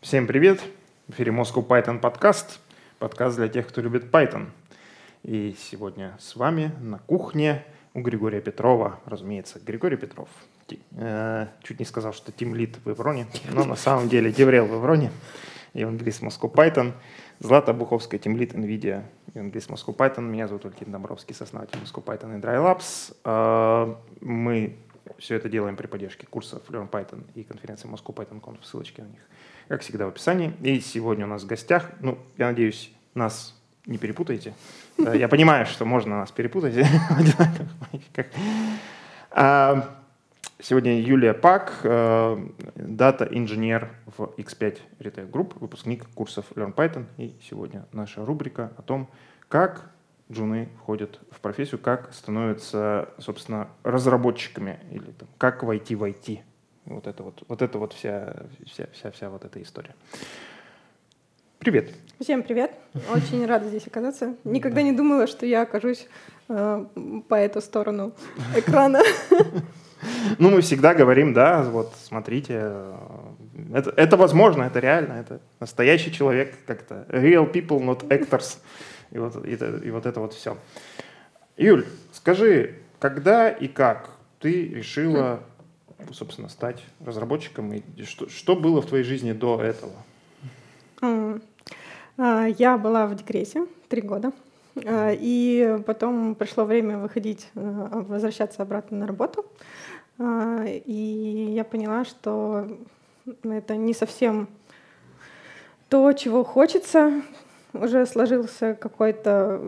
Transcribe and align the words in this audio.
Всем 0.00 0.26
привет! 0.26 0.62
В 1.08 1.12
эфире 1.12 1.30
Moscow 1.30 1.64
Python 1.64 1.98
подкаст. 1.98 2.60
Подкаст 2.98 3.36
для 3.36 3.48
тех, 3.48 3.68
кто 3.68 3.82
любит 3.82 4.04
Python. 4.04 4.46
И 5.22 5.54
сегодня 5.58 6.16
с 6.18 6.36
вами 6.36 6.72
на 6.80 7.00
кухне 7.00 7.66
у 7.92 8.00
Григория 8.00 8.40
Петрова, 8.40 8.98
разумеется, 9.04 9.60
Григорий 9.60 9.98
Петров. 9.98 10.30
Э, 10.92 11.48
чуть 11.62 11.80
не 11.80 11.84
сказал, 11.84 12.14
что 12.14 12.32
team 12.32 12.54
lead 12.54 12.78
в 12.82 12.90
Evrone, 12.90 13.26
но 13.52 13.66
на 13.66 13.76
самом 13.76 14.08
деле 14.08 14.32
DevRel 14.32 14.64
в 14.64 14.74
Evrone, 14.74 15.10
евангелист 15.74 16.22
Moscow 16.22 16.50
Python, 16.50 16.94
Злата 17.38 17.74
Обуховская, 17.74 18.18
team 18.18 18.38
lead, 18.38 18.54
NVIDIA, 18.54 19.02
евангелист 19.34 19.68
Moscow 19.68 19.94
Python. 19.94 20.22
Меня 20.22 20.48
зовут 20.48 20.64
Валентин 20.64 20.90
Домбровский, 20.90 21.34
сооснователь 21.34 21.78
Moscow 21.78 22.02
Python 22.02 22.38
и 22.38 22.40
Dry 22.40 22.56
Labs. 22.56 23.14
Э, 23.26 23.94
мы 24.22 24.78
все 25.18 25.36
это 25.36 25.48
делаем 25.48 25.76
при 25.76 25.86
поддержке 25.86 26.26
курсов 26.26 26.62
Learn 26.68 26.88
Python 26.88 27.24
и 27.34 27.42
конференции 27.42 27.88
Moscow 27.88 28.14
Python 28.14 28.40
Conf. 28.40 28.62
Ссылочки 28.62 29.00
на 29.00 29.06
них, 29.06 29.20
как 29.70 29.82
всегда, 29.82 30.06
в 30.06 30.08
описании. 30.08 30.52
И 30.62 30.80
сегодня 30.80 31.26
у 31.26 31.28
нас 31.28 31.44
в 31.44 31.46
гостях, 31.46 31.92
ну, 32.00 32.18
я 32.36 32.48
надеюсь, 32.48 32.92
нас 33.14 33.56
не 33.86 33.98
перепутаете. 33.98 34.52
Я 34.98 35.28
понимаю, 35.28 35.64
что 35.64 35.84
можно 35.84 36.18
нас 36.18 36.32
перепутать. 36.32 36.74
А, 39.32 39.88
сегодня 40.58 41.00
Юлия 41.00 41.34
Пак, 41.34 41.78
дата-инженер 42.74 43.90
в 44.06 44.22
X5 44.36 44.78
Retail 44.98 45.30
Group, 45.30 45.56
выпускник 45.60 46.04
курсов 46.14 46.46
Learn 46.56 46.74
Python. 46.74 47.04
И 47.16 47.36
сегодня 47.48 47.86
наша 47.92 48.24
рубрика 48.26 48.72
о 48.76 48.82
том, 48.82 49.08
как 49.46 49.92
джуны 50.32 50.68
входят 50.78 51.20
в 51.30 51.38
профессию, 51.38 51.78
как 51.78 52.12
становятся, 52.12 53.10
собственно, 53.18 53.68
разработчиками 53.84 54.80
или 54.90 55.12
там, 55.12 55.28
как 55.38 55.62
войти 55.62 55.94
в 55.94 56.02
IT. 56.02 56.40
Вот 56.90 57.06
это 57.06 57.22
вот, 57.22 57.44
вот 57.46 57.62
это 57.62 57.78
вот 57.78 57.92
вся, 57.92 58.34
вся, 58.66 58.88
вся, 58.92 59.12
вся 59.12 59.30
вот 59.30 59.44
эта 59.44 59.62
история. 59.62 59.94
Привет. 61.60 61.94
Всем 62.20 62.42
привет. 62.42 62.72
Очень 63.14 63.46
рада 63.46 63.68
здесь 63.68 63.86
оказаться. 63.86 64.34
Никогда 64.44 64.82
не 64.82 64.92
думала, 64.92 65.28
что 65.28 65.46
я 65.46 65.62
окажусь 65.62 66.08
э, 66.48 66.84
по 67.28 67.34
эту 67.36 67.60
сторону 67.60 68.12
экрана. 68.56 69.02
Ну, 70.38 70.50
мы 70.50 70.62
всегда 70.62 70.92
говорим, 70.92 71.32
да, 71.32 71.62
вот 71.62 71.92
смотрите, 72.02 72.58
э, 72.60 72.94
это, 73.72 73.90
это 73.90 74.16
возможно, 74.16 74.64
это 74.64 74.80
реально, 74.80 75.12
это 75.12 75.40
настоящий 75.60 76.10
человек, 76.12 76.56
как-то 76.66 77.06
real 77.08 77.52
people, 77.52 77.78
not 77.78 78.08
actors. 78.08 78.58
И 79.12 79.18
вот, 79.18 79.46
и, 79.46 79.54
и 79.54 79.90
вот 79.92 80.06
это 80.06 80.18
вот 80.18 80.34
все. 80.34 80.58
Юль, 81.56 81.86
скажи, 82.12 82.80
когда 82.98 83.48
и 83.48 83.68
как 83.68 84.10
ты 84.40 84.66
решила, 84.70 85.44
собственно, 86.12 86.48
стать 86.48 86.82
разработчиком? 87.04 87.72
И 87.72 88.02
что, 88.04 88.28
что 88.28 88.56
было 88.56 88.82
в 88.82 88.86
твоей 88.86 89.04
жизни 89.04 89.32
до 89.32 89.60
этого? 89.60 89.92
А, 92.16 92.46
я 92.58 92.76
была 92.76 93.06
в 93.06 93.14
декрете 93.14 93.66
три 93.88 94.02
года. 94.02 94.32
А, 94.84 95.10
и 95.12 95.78
потом 95.86 96.34
пришло 96.34 96.64
время 96.64 96.98
выходить, 96.98 97.48
э, 97.54 97.88
возвращаться 97.92 98.62
обратно 98.62 98.98
на 98.98 99.06
работу. 99.06 99.46
А, 100.18 100.64
и 100.66 101.52
я 101.54 101.64
поняла, 101.64 102.04
что 102.04 102.66
это 103.42 103.76
не 103.76 103.94
совсем 103.94 104.48
то, 105.88 106.12
чего 106.12 106.44
хочется, 106.44 107.22
уже 107.72 108.06
сложился 108.06 108.74
какой-то, 108.74 109.60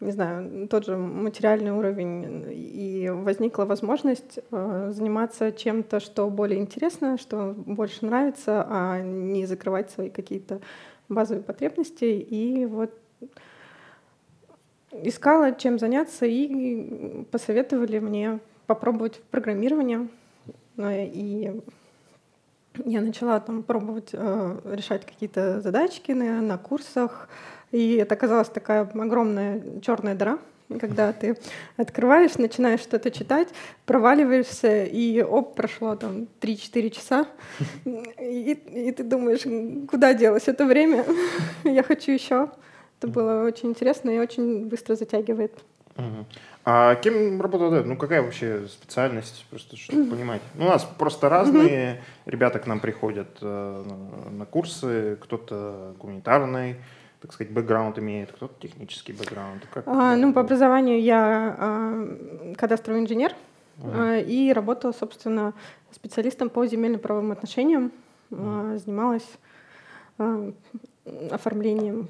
не 0.00 0.12
знаю, 0.12 0.68
тот 0.68 0.86
же 0.86 0.96
материальный 0.96 1.72
уровень, 1.72 2.46
и 2.50 3.10
возникла 3.10 3.64
возможность 3.64 4.38
э, 4.50 4.90
заниматься 4.92 5.52
чем-то, 5.52 6.00
что 6.00 6.28
более 6.30 6.60
интересно, 6.60 7.18
что 7.18 7.54
больше 7.56 8.06
нравится, 8.06 8.66
а 8.68 9.00
не 9.00 9.46
закрывать 9.46 9.90
свои 9.90 10.10
какие-то 10.10 10.60
базовые 11.08 11.42
потребности. 11.42 12.04
И 12.04 12.66
вот 12.66 12.92
искала, 14.92 15.52
чем 15.52 15.78
заняться, 15.78 16.26
и 16.26 17.24
посоветовали 17.30 17.98
мне 17.98 18.38
попробовать 18.66 19.20
программирование. 19.30 20.08
И 20.78 21.60
я 22.84 23.00
начала 23.00 23.40
там 23.40 23.62
пробовать 23.64 24.10
э, 24.12 24.60
решать 24.64 25.04
какие-то 25.04 25.60
задачки 25.60 26.12
на, 26.12 26.40
на 26.40 26.58
курсах, 26.58 27.28
и 27.72 27.96
это 27.96 28.14
оказалась 28.14 28.48
такая 28.48 28.82
огромная 28.82 29.62
черная 29.82 30.14
дыра, 30.14 30.38
когда 30.80 31.12
ты 31.12 31.36
открываешь, 31.76 32.36
начинаешь 32.36 32.80
что-то 32.80 33.10
читать, 33.10 33.48
проваливаешься, 33.86 34.84
и 34.84 35.22
оп, 35.22 35.54
прошло 35.54 35.96
там 35.96 36.28
3-4 36.40 36.90
часа, 36.90 37.26
и, 37.84 38.52
и 38.52 38.92
ты 38.92 39.02
думаешь, 39.02 39.42
куда 39.88 40.14
делось 40.14 40.48
это 40.48 40.66
время, 40.66 41.04
я 41.64 41.82
хочу 41.82 42.12
еще. 42.12 42.50
Это 43.00 43.06
было 43.06 43.44
очень 43.44 43.70
интересно 43.70 44.10
и 44.10 44.18
очень 44.18 44.66
быстро 44.66 44.96
затягивает. 44.96 45.52
А 46.64 46.96
кем 46.96 47.40
работает? 47.40 47.86
Ну, 47.86 47.96
какая 47.96 48.22
вообще 48.22 48.66
специальность, 48.68 49.46
просто 49.48 49.76
чтобы 49.76 50.10
понимать? 50.10 50.42
Ну, 50.54 50.66
у 50.66 50.68
нас 50.68 50.84
просто 50.84 51.28
разные 51.28 52.02
ребята 52.26 52.58
к 52.58 52.66
нам 52.66 52.78
приходят 52.80 53.38
э, 53.40 53.84
на 54.30 54.44
курсы, 54.44 55.16
кто-то 55.20 55.94
гуманитарный, 55.98 56.76
так 57.20 57.32
сказать, 57.32 57.52
бэкграунд 57.52 57.98
имеет, 57.98 58.32
кто-то 58.32 58.54
технический 58.60 59.12
бэкграунд. 59.12 59.66
Как, 59.72 59.86
а, 59.86 60.16
ну, 60.16 60.32
по 60.32 60.40
образованию 60.40 61.02
я 61.02 61.56
а, 61.58 62.54
кадастровый 62.56 63.02
инженер 63.02 63.34
uh-huh. 63.78 64.24
и 64.24 64.52
работала, 64.52 64.92
собственно, 64.92 65.52
специалистом 65.90 66.48
по 66.48 66.64
земельно-правовым 66.66 67.32
отношениям, 67.32 67.92
uh-huh. 68.30 68.78
занималась 68.78 69.28
а, 70.18 70.52
оформлением 71.30 72.08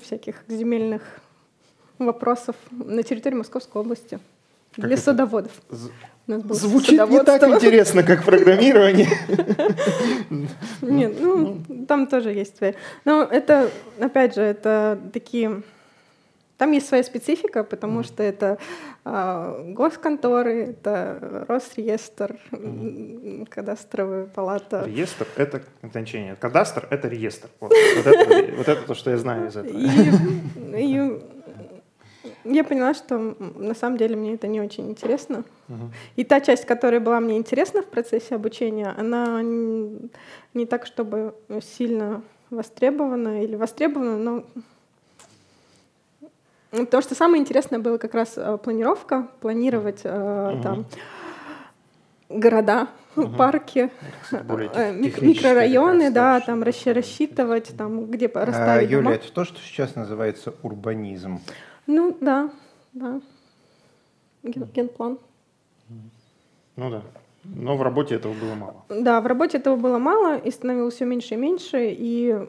всяких 0.00 0.42
земельных 0.48 1.02
вопросов 1.98 2.56
на 2.70 3.02
территории 3.02 3.36
Московской 3.36 3.80
области 3.80 4.18
как 4.74 4.86
для 4.86 4.94
это? 4.94 5.02
садоводов. 5.02 5.52
Звучит 6.26 7.08
не 7.08 7.22
так 7.24 7.42
интересно, 7.42 8.02
как 8.02 8.24
программирование. 8.24 9.08
Нет, 10.82 11.20
ну, 11.20 11.60
там 11.88 12.06
тоже 12.06 12.30
есть 12.30 12.56
свои. 12.56 12.74
Но 13.04 13.22
это, 13.22 13.70
опять 14.00 14.34
же, 14.34 14.42
это 14.42 14.98
такие... 15.12 15.62
Там 16.58 16.70
есть 16.70 16.86
своя 16.86 17.02
специфика, 17.02 17.64
потому 17.64 18.04
что 18.04 18.22
это 18.22 18.56
э, 19.04 19.72
госконторы, 19.74 20.66
это 20.66 21.44
Росреестр, 21.48 22.36
кадастровая 23.50 24.26
палата. 24.26 24.84
Реестр— 24.86 25.26
это 25.36 25.62
значение. 25.82 26.36
Кадастр— 26.36 26.86
это 26.90 27.08
реестр. 27.08 27.48
Вот, 27.58 27.72
вот, 27.96 28.06
это, 28.06 28.52
вот 28.56 28.68
это 28.68 28.82
то, 28.82 28.94
что 28.94 29.10
я 29.10 29.18
знаю 29.18 29.48
из 29.48 29.56
этого. 29.56 29.76
И, 29.76 30.84
и 30.84 31.20
я 32.44 32.64
поняла, 32.64 32.94
что 32.94 33.18
на 33.18 33.74
самом 33.74 33.96
деле 33.96 34.16
мне 34.16 34.34
это 34.34 34.46
не 34.46 34.60
очень 34.60 34.90
интересно. 34.90 35.44
Uh-huh. 35.68 35.90
И 36.16 36.24
та 36.24 36.40
часть, 36.40 36.64
которая 36.64 37.00
была 37.00 37.20
мне 37.20 37.36
интересна 37.36 37.82
в 37.82 37.86
процессе 37.86 38.34
обучения, 38.34 38.94
она 38.96 39.40
не 39.42 40.66
так, 40.66 40.86
чтобы 40.86 41.34
сильно 41.60 42.22
востребована 42.50 43.42
или 43.42 43.56
востребована, 43.56 44.16
но 44.16 44.44
Потому 46.70 47.02
что 47.02 47.14
самое 47.14 47.42
интересное 47.42 47.78
было 47.78 47.98
как 47.98 48.14
раз 48.14 48.32
э, 48.36 48.56
планировка, 48.56 49.28
планировать 49.40 50.04
uh-huh. 50.04 50.62
там 50.62 50.86
города, 52.30 52.88
uh-huh. 53.14 53.36
парки, 53.36 53.90
э, 54.30 54.92
микрорайоны, 54.94 56.10
да, 56.10 56.40
там 56.40 56.62
рассчитывать, 56.62 57.76
там 57.76 58.06
где 58.06 58.26
расставить. 58.26 58.88
А, 58.88 58.90
Юля, 58.90 59.02
дома. 59.02 59.14
это 59.14 59.30
то, 59.30 59.44
что 59.44 59.58
сейчас 59.60 59.96
называется 59.96 60.54
урбанизм. 60.62 61.40
Ну 61.86 62.16
да, 62.20 62.50
да. 62.92 63.20
Ген, 64.42 64.64
генплан. 64.74 65.18
Ну 66.76 66.90
да. 66.90 67.02
Но 67.44 67.76
в 67.76 67.82
работе 67.82 68.14
этого 68.14 68.34
было 68.34 68.54
мало. 68.54 68.84
Да, 68.88 69.20
в 69.20 69.26
работе 69.26 69.58
этого 69.58 69.76
было 69.76 69.98
мало, 69.98 70.38
и 70.38 70.50
становилось 70.50 70.94
все 70.94 71.04
меньше 71.04 71.34
и 71.34 71.36
меньше, 71.36 71.78
и 71.90 72.48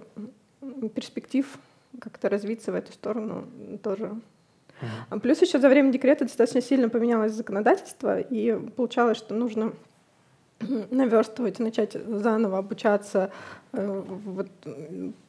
перспектив 0.94 1.57
как-то 2.00 2.30
развиться 2.30 2.71
в 2.71 2.75
эту 2.75 2.91
сторону 2.94 3.45
тоже. 3.81 4.15
Uh-huh. 4.81 5.19
Плюс 5.19 5.41
еще 5.41 5.59
за 5.59 5.69
время 5.69 5.91
декрета 5.91 6.25
достаточно 6.25 6.62
сильно 6.62 6.89
поменялось 6.89 7.33
законодательство, 7.33 8.19
и 8.19 8.57
получалось, 8.75 9.18
что 9.18 9.33
нужно 9.33 9.74
наверстывать, 10.91 11.59
начать 11.59 11.94
заново 11.94 12.59
обучаться 12.59 13.31
э, 13.71 14.03
вот, 14.25 14.47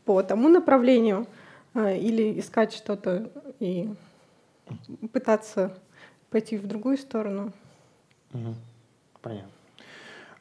по 0.05 0.23
тому 0.23 0.49
направлению, 0.49 1.27
или 1.75 2.39
искать 2.39 2.73
что-то 2.73 3.31
и 3.61 3.89
пытаться 5.13 5.77
пойти 6.31 6.57
в 6.57 6.67
другую 6.67 6.97
сторону. 6.99 7.53
Угу. 8.33 8.55
Понятно. 9.23 9.51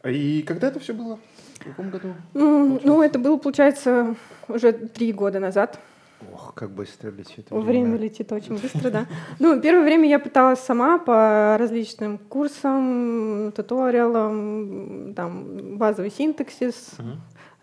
И 0.06 0.41
когда 0.44 0.68
это 0.68 0.80
все 0.80 0.94
было? 0.94 1.19
В 1.59 1.65
каком 1.65 1.89
году? 1.89 2.13
Ну, 2.33 2.80
ну, 2.83 3.01
это 3.01 3.19
было, 3.19 3.38
получается, 3.38 4.15
уже 4.47 4.74
три 4.74 5.13
года 5.13 5.39
назад. 5.39 5.80
Ох, 6.31 6.53
как 6.53 6.71
быстро 6.71 7.09
летит 7.12 7.50
время. 7.50 7.65
Время 7.65 7.97
летит 7.97 8.31
очень 8.31 8.57
быстро, 8.57 8.89
да. 8.91 9.06
Ну, 9.39 9.59
первое 9.62 9.83
время 9.83 10.07
я 10.07 10.19
пыталась 10.19 10.59
сама 10.59 10.97
по 10.97 11.57
различным 11.59 12.18
курсам, 12.18 13.51
туториалам, 13.56 15.13
там, 15.15 15.77
базовый 15.77 16.12
синтаксис, 16.12 16.95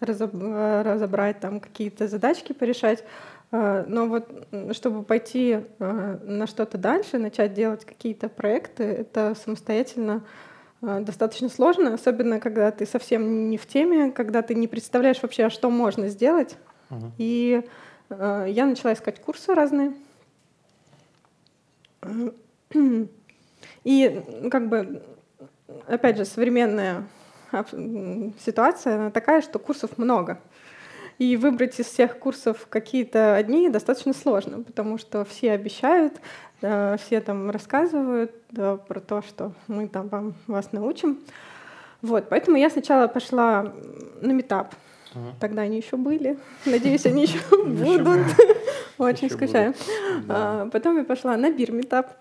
разобрать, 0.00 1.40
там, 1.40 1.60
какие-то 1.60 2.08
задачки 2.08 2.52
порешать. 2.52 3.04
А, 3.52 3.84
но 3.86 4.06
вот 4.06 4.28
чтобы 4.72 5.02
пойти 5.02 5.60
а, 5.78 6.18
на 6.22 6.46
что-то 6.46 6.78
дальше, 6.78 7.18
начать 7.18 7.52
делать 7.52 7.84
какие-то 7.84 8.28
проекты, 8.28 8.84
это 8.84 9.34
самостоятельно 9.34 10.24
а, 10.82 11.00
достаточно 11.00 11.48
сложно, 11.48 11.94
особенно 11.94 12.38
когда 12.38 12.70
ты 12.70 12.86
совсем 12.86 13.50
не 13.50 13.58
в 13.58 13.66
теме, 13.66 14.12
когда 14.12 14.42
ты 14.42 14.54
не 14.54 14.68
представляешь 14.68 15.22
вообще, 15.22 15.50
что 15.50 15.68
можно 15.68 16.08
сделать. 16.08 16.56
Uh-huh. 16.90 17.10
И 17.18 17.62
э, 18.08 18.46
я 18.48 18.66
начала 18.66 18.92
искать 18.94 19.20
курсы 19.20 19.54
разные. 19.54 19.92
И 23.84 24.24
как 24.50 24.68
бы, 24.68 25.02
опять 25.86 26.16
же, 26.16 26.24
современная 26.24 27.04
ситуация 28.44 28.96
она 28.96 29.10
такая, 29.10 29.42
что 29.42 29.58
курсов 29.58 29.98
много. 29.98 30.40
И 31.20 31.36
выбрать 31.36 31.78
из 31.78 31.84
всех 31.84 32.18
курсов 32.18 32.66
какие-то 32.70 33.36
одни 33.36 33.68
достаточно 33.68 34.14
сложно, 34.14 34.62
потому 34.62 34.96
что 34.96 35.26
все 35.26 35.52
обещают, 35.52 36.14
да, 36.62 36.96
все 36.96 37.20
там 37.20 37.50
рассказывают 37.50 38.32
да, 38.50 38.76
про 38.76 39.00
то, 39.00 39.20
что 39.20 39.52
мы 39.68 39.86
там 39.86 40.08
вам, 40.08 40.32
вас 40.46 40.72
научим. 40.72 41.18
Вот, 42.00 42.30
поэтому 42.30 42.56
я 42.56 42.70
сначала 42.70 43.06
пошла 43.06 43.70
на 44.22 44.32
метап. 44.32 44.74
Ага. 45.14 45.34
Тогда 45.40 45.60
они 45.60 45.76
еще 45.76 45.98
были. 45.98 46.38
Надеюсь, 46.64 47.04
они 47.04 47.24
еще 47.24 47.38
будут. 47.66 48.26
Очень 48.96 49.28
скучаю. 49.28 49.74
А, 50.26 50.70
потом 50.72 50.96
я 50.96 51.04
пошла 51.04 51.36
на 51.36 51.50
бир 51.50 51.70
метап. 51.72 52.16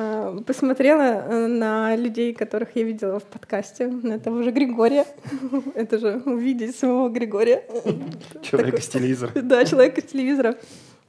А, 0.00 0.40
посмотрела 0.46 1.02
э, 1.02 1.46
на 1.46 1.94
людей, 1.94 2.32
которых 2.32 2.74
я 2.74 2.84
видела 2.84 3.18
в 3.18 3.24
подкасте, 3.24 3.86
на 3.86 4.18
того 4.18 4.42
же 4.42 4.50
Григория. 4.50 5.04
Это 5.74 5.98
же 5.98 6.22
увидеть 6.24 6.76
своего 6.76 7.10
Григория. 7.10 7.62
Человека 8.42 8.80
с 8.80 8.88
телевизора. 8.88 9.32
Да, 9.42 9.64
человека 9.64 10.00
с 10.00 10.04
телевизора. 10.04 10.56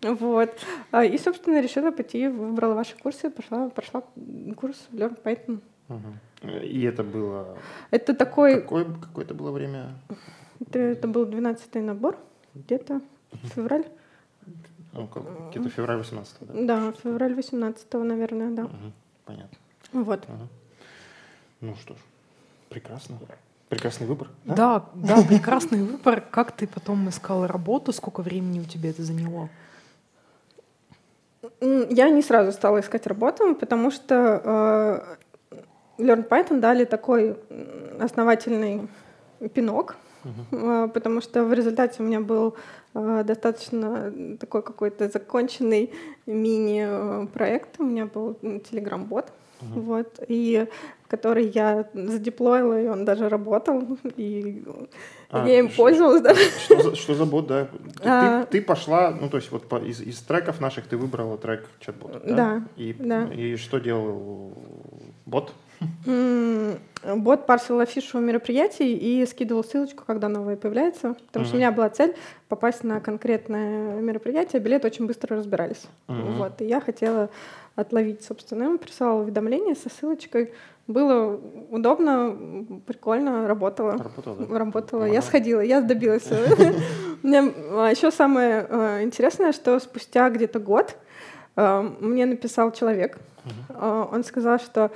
Вот. 0.02 0.50
А, 0.92 1.06
и, 1.06 1.18
собственно, 1.18 1.62
решила 1.62 1.92
пойти, 1.92 2.28
выбрала 2.28 2.74
ваши 2.74 2.98
курсы, 2.98 3.30
пошла, 3.30 3.70
прошла 3.70 4.04
курс 4.58 4.76
Learn 4.92 5.18
Python. 5.24 5.62
И 6.62 6.84
это 6.84 7.04
было... 7.04 7.58
Это 7.92 8.14
такой... 8.14 8.62
Какое, 8.62 8.86
какое 8.86 9.24
это 9.24 9.34
было 9.34 9.52
время? 9.52 9.94
Это, 10.60 10.80
это 10.80 11.08
был 11.08 11.26
12-й 11.26 11.82
набор, 11.82 12.18
где-то 12.56 13.02
февраль. 13.56 13.86
Ну, 14.94 15.10
где-то 15.52 15.70
февраль 15.70 15.98
18 15.98 16.36
да? 16.42 16.54
Да, 16.54 16.92
февраль 17.04 17.34
18 17.34 17.94
наверное, 17.94 18.52
да. 18.52 18.64
Угу, 18.66 18.92
понятно. 19.26 19.58
Вот. 19.94 20.24
Угу. 20.26 20.48
Ну 21.62 21.76
что 21.76 21.94
ж, 21.94 21.98
прекрасно. 22.70 23.18
Прекрасный 23.70 24.06
выбор. 24.06 24.28
Да? 24.44 24.56
да, 24.56 25.16
да, 25.16 25.24
прекрасный 25.24 25.82
выбор. 25.82 26.20
Как 26.20 26.52
ты 26.52 26.68
потом 26.68 27.08
искал 27.08 27.48
работу? 27.48 27.94
Сколько 27.94 28.22
времени 28.22 28.60
у 28.60 28.66
тебя 28.66 28.90
это 28.90 29.02
заняло? 29.02 29.50
Я 31.62 32.10
не 32.10 32.22
сразу 32.22 32.52
стала 32.52 32.82
искать 32.82 33.08
работу, 33.08 33.56
потому 33.56 33.90
что 33.92 35.18
э, 35.50 35.62
Learn 36.02 36.28
Python 36.28 36.60
дали 36.60 36.84
такой 36.84 37.38
основательный 38.00 38.90
пинок, 39.54 39.96
uh-huh. 40.24 40.90
потому 40.90 41.22
что 41.22 41.44
в 41.44 41.54
результате 41.54 42.02
у 42.02 42.06
меня 42.06 42.20
был 42.20 42.56
э, 42.94 43.24
достаточно 43.26 44.14
такой 44.40 44.62
какой-то 44.62 45.10
законченный 45.10 45.92
мини-проект. 46.26 47.80
У 47.80 47.84
меня 47.84 48.06
был 48.06 48.38
Telegram-бот, 48.42 49.26
uh-huh. 49.62 49.80
вот, 49.80 50.20
и 50.28 50.68
который 51.12 51.48
я 51.48 51.90
задеплоила, 51.94 52.82
и 52.82 52.88
он 52.88 53.04
даже 53.04 53.28
работал, 53.28 53.84
и 54.16 54.64
а, 55.30 55.46
я 55.46 55.60
им 55.60 55.70
ш- 55.70 55.76
пользовалась 55.76 56.22
даже. 56.22 56.42
Что 56.66 56.82
за, 56.82 56.96
что 56.96 57.14
за 57.16 57.26
бот, 57.26 57.48
да? 57.48 57.66
Ты, 57.66 58.04
а, 58.06 58.46
ты, 58.46 58.60
ты 58.60 58.62
пошла, 58.62 59.12
ну 59.12 59.30
то 59.30 59.38
есть 59.38 59.52
вот 59.52 59.68
по, 59.68 59.76
из, 59.76 60.00
из 60.02 60.20
треков 60.20 60.62
наших 60.62 60.88
ты 60.88 60.96
выбрала 60.96 61.38
трек 61.38 61.68
чат-бот, 61.82 62.22
да? 62.26 62.36
Да. 62.36 62.64
И, 62.78 62.94
да. 62.94 63.26
и 63.26 63.58
что 63.58 63.80
делал 63.80 64.54
бот? 65.26 65.54
Бот 67.16 67.48
парсил 67.48 67.80
афишу 67.80 68.20
мероприятий 68.20 68.96
и 68.96 69.26
скидывал 69.26 69.64
ссылочку, 69.64 70.04
когда 70.06 70.30
новое 70.30 70.56
появляется. 70.56 71.16
Потому 71.28 71.46
uh-huh. 71.46 71.48
что 71.48 71.56
у 71.56 71.58
меня 71.58 71.72
была 71.72 71.90
цель 71.90 72.16
попасть 72.48 72.84
на 72.84 73.00
конкретное 73.00 74.00
мероприятие, 74.00 74.62
билеты 74.62 74.88
очень 74.88 75.08
быстро 75.08 75.36
разбирались. 75.36 75.84
Uh-huh. 76.08 76.38
Вот, 76.38 76.62
и 76.62 76.66
я 76.66 76.80
хотела 76.80 77.32
отловить, 77.76 78.24
собственно. 78.24 78.70
Он 78.70 78.78
присылал 78.78 79.20
уведомление 79.20 79.76
со 79.76 79.90
ссылочкой. 79.90 80.54
Было 80.88 81.40
удобно, 81.70 82.36
прикольно, 82.86 83.48
работало. 83.48 83.94
Работало, 83.94 84.36
да? 84.36 84.60
Работало. 84.60 85.06
Я 85.06 85.22
сходила, 85.22 85.62
я 85.62 85.82
добилась. 85.82 86.28
А 87.24 87.90
Еще 87.92 88.10
самое 88.10 88.66
э, 88.68 89.04
интересное, 89.04 89.52
что 89.52 89.80
спустя 89.80 90.28
где-то 90.32 90.60
год 90.60 90.98
э, 91.56 91.90
мне 92.00 92.26
написал 92.26 92.72
человек. 92.72 93.20
Э, 93.70 94.06
он 94.12 94.24
сказал, 94.24 94.58
что 94.58 94.90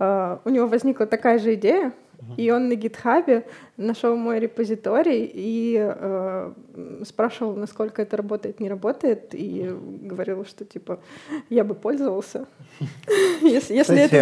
у 0.00 0.48
него 0.48 0.66
возникла 0.66 1.06
такая 1.06 1.38
же 1.38 1.54
идея, 1.54 1.92
и 2.36 2.50
он 2.50 2.68
на 2.68 2.74
гитхабе 2.74 3.44
нашел 3.80 4.16
мой 4.16 4.38
репозиторий 4.38 5.30
и 5.32 5.76
э, 5.78 6.52
спрашивал, 7.04 7.56
насколько 7.56 8.02
это 8.02 8.16
работает, 8.16 8.60
не 8.60 8.68
работает, 8.68 9.34
и 9.34 9.74
говорил, 10.02 10.44
что 10.44 10.64
типа 10.64 11.00
я 11.48 11.64
бы 11.64 11.74
пользовался, 11.74 12.46
если, 13.42 13.74
если 13.74 13.98
это, 13.98 14.16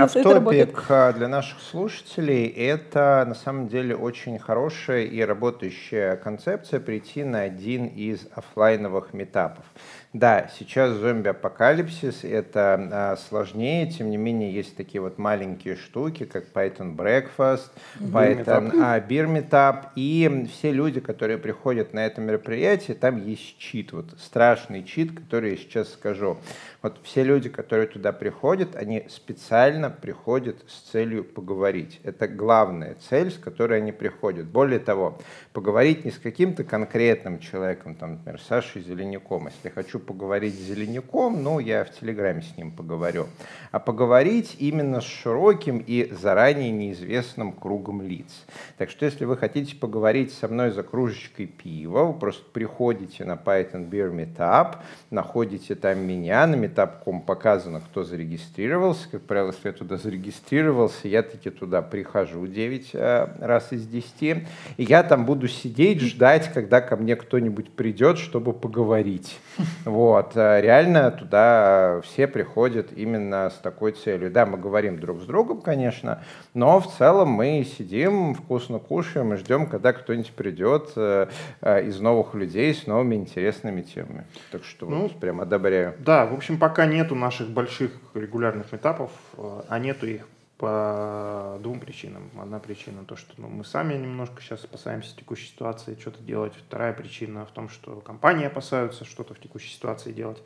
если 0.00 0.20
это 0.20 0.34
работает. 0.34 0.74
для 1.16 1.28
наших 1.28 1.60
слушателей 1.60 2.46
это 2.46 3.24
на 3.28 3.34
самом 3.34 3.68
деле 3.68 3.94
очень 3.94 4.38
хорошая 4.38 5.04
и 5.04 5.20
работающая 5.20 6.16
концепция 6.16 6.80
прийти 6.80 7.22
на 7.22 7.42
один 7.42 7.86
из 7.86 8.26
офлайновых 8.34 9.12
метапов. 9.12 9.64
Да, 10.12 10.50
сейчас 10.58 10.90
зомби-апокалипсис, 10.94 12.24
это 12.24 12.88
а, 12.90 13.16
сложнее, 13.16 13.86
тем 13.86 14.10
не 14.10 14.16
менее 14.16 14.52
есть 14.52 14.76
такие 14.76 15.00
вот 15.00 15.18
маленькие 15.18 15.76
штуки, 15.76 16.24
как 16.24 16.46
Python 16.52 16.96
Breakfast, 16.96 17.70
Python 18.00 18.69
а, 18.78 19.00
Meetup, 19.00 19.88
и 19.96 20.48
все 20.52 20.72
люди, 20.72 21.00
которые 21.00 21.38
приходят 21.38 21.94
на 21.94 22.06
это 22.06 22.20
мероприятие, 22.20 22.96
там 22.96 23.24
есть 23.24 23.58
чит, 23.58 23.92
вот 23.92 24.14
страшный 24.18 24.84
чит, 24.84 25.12
который 25.18 25.52
я 25.52 25.56
сейчас 25.56 25.92
скажу. 25.92 26.38
Вот 26.82 26.98
все 27.02 27.22
люди, 27.22 27.50
которые 27.50 27.86
туда 27.86 28.10
приходят, 28.12 28.74
они 28.74 29.06
специально 29.10 29.90
приходят 29.90 30.64
с 30.66 30.90
целью 30.90 31.24
поговорить. 31.24 32.00
Это 32.04 32.26
главная 32.26 32.96
цель, 33.08 33.30
с 33.30 33.36
которой 33.36 33.78
они 33.78 33.92
приходят. 33.92 34.46
Более 34.46 34.78
того, 34.78 35.18
поговорить 35.52 36.06
не 36.06 36.10
с 36.10 36.18
каким-то 36.18 36.64
конкретным 36.64 37.38
человеком, 37.38 37.94
там, 37.94 38.12
например, 38.12 38.40
Сашей 38.40 38.82
Зеленяком. 38.82 39.46
Если 39.48 39.60
я 39.64 39.70
хочу 39.70 39.98
поговорить 39.98 40.54
с 40.54 40.68
Зеленяком, 40.68 41.42
ну, 41.42 41.58
я 41.58 41.84
в 41.84 41.90
Телеграме 41.90 42.40
с 42.40 42.56
ним 42.56 42.70
поговорю. 42.72 43.26
А 43.72 43.78
поговорить 43.78 44.56
именно 44.58 45.02
с 45.02 45.04
широким 45.04 45.84
и 45.86 46.10
заранее 46.12 46.70
неизвестным 46.70 47.52
кругом 47.52 48.00
лиц. 48.00 48.46
Так 48.78 48.90
что, 48.90 49.04
если 49.04 49.24
вы 49.24 49.36
хотите 49.36 49.76
поговорить 49.76 50.32
со 50.32 50.48
мной 50.48 50.70
за 50.70 50.82
кружечкой 50.82 51.46
пива, 51.46 52.04
вы 52.04 52.18
просто 52.18 52.44
приходите 52.52 53.24
на 53.24 53.32
Python 53.32 53.88
Beer 53.88 54.12
Meetup, 54.12 54.76
находите 55.10 55.74
там 55.74 56.00
меня, 56.00 56.46
на 56.46 56.54
Meetup.com 56.54 57.22
показано, 57.22 57.80
кто 57.80 58.04
зарегистрировался. 58.04 59.08
Как 59.10 59.22
правило, 59.22 59.52
если 59.52 59.68
я 59.68 59.72
туда 59.72 59.96
зарегистрировался, 59.96 61.08
я 61.08 61.22
таки 61.22 61.50
туда 61.50 61.82
прихожу 61.82 62.46
9 62.46 62.90
э, 62.94 63.28
раз 63.40 63.72
из 63.72 63.86
10. 63.86 64.22
И 64.22 64.44
я 64.78 65.02
там 65.02 65.26
буду 65.26 65.48
сидеть, 65.48 66.00
ждать, 66.00 66.52
когда 66.52 66.80
ко 66.80 66.96
мне 66.96 67.16
кто-нибудь 67.16 67.72
придет, 67.72 68.18
чтобы 68.18 68.52
поговорить. 68.52 69.38
Вот. 69.84 70.36
Э, 70.36 70.60
реально 70.60 71.10
туда 71.10 72.00
все 72.04 72.26
приходят 72.26 72.92
именно 72.92 73.50
с 73.50 73.54
такой 73.54 73.92
целью. 73.92 74.30
Да, 74.30 74.46
мы 74.46 74.58
говорим 74.58 74.98
друг 74.98 75.20
с 75.20 75.24
другом, 75.24 75.60
конечно, 75.60 76.22
но 76.54 76.80
в 76.80 76.92
целом 76.96 77.28
мы 77.28 77.66
сидим, 77.78 78.36
вкусно 78.40 78.78
кушаем 78.78 79.32
и 79.34 79.36
ждем, 79.36 79.66
когда 79.66 79.92
кто-нибудь 79.92 80.32
придет 80.32 80.92
э, 80.96 81.28
из 81.62 82.00
новых 82.00 82.34
людей 82.34 82.74
с 82.74 82.86
новыми 82.86 83.14
интересными 83.14 83.82
темами. 83.82 84.26
Так 84.50 84.64
что 84.64 84.86
ну, 84.86 85.02
вот 85.02 85.20
прям 85.20 85.40
одобряю. 85.40 85.94
Да, 85.98 86.26
в 86.26 86.34
общем, 86.34 86.58
пока 86.58 86.86
нету 86.86 87.14
наших 87.14 87.48
больших 87.50 87.92
регулярных 88.14 88.72
этапов, 88.74 89.10
э, 89.36 89.62
а 89.68 89.78
нету 89.78 90.06
их 90.06 90.26
по 90.60 91.58
двум 91.62 91.80
причинам. 91.80 92.30
Одна 92.38 92.58
причина 92.58 93.06
то, 93.06 93.16
что 93.16 93.32
ну, 93.38 93.48
мы 93.48 93.64
сами 93.64 93.94
немножко 93.94 94.42
сейчас 94.42 94.62
опасаемся 94.62 95.16
текущей 95.16 95.46
ситуации, 95.46 95.96
что-то 95.98 96.22
делать. 96.22 96.52
Вторая 96.54 96.92
причина 96.92 97.46
в 97.46 97.50
том, 97.50 97.70
что 97.70 97.96
компании 98.00 98.46
опасаются 98.46 99.06
что-то 99.06 99.32
в 99.32 99.40
текущей 99.40 99.70
ситуации 99.70 100.12
делать. 100.12 100.42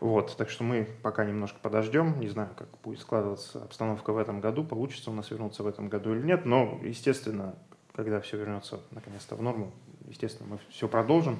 Вот, 0.00 0.36
так 0.36 0.50
что 0.50 0.62
мы 0.62 0.86
пока 1.02 1.24
немножко 1.24 1.58
подождем, 1.60 2.20
не 2.20 2.28
знаю, 2.28 2.50
как 2.56 2.68
будет 2.82 3.00
складываться 3.00 3.62
обстановка 3.62 4.12
в 4.12 4.18
этом 4.18 4.40
году, 4.40 4.62
получится 4.62 5.10
у 5.10 5.14
нас 5.14 5.30
вернуться 5.30 5.62
в 5.62 5.66
этом 5.66 5.88
году 5.88 6.14
или 6.14 6.22
нет, 6.22 6.44
но, 6.44 6.78
естественно, 6.82 7.54
когда 7.94 8.20
все 8.20 8.36
вернется 8.36 8.80
наконец-то 8.90 9.36
в 9.36 9.42
норму, 9.42 9.72
естественно, 10.06 10.48
мы 10.50 10.58
все 10.68 10.86
продолжим. 10.86 11.38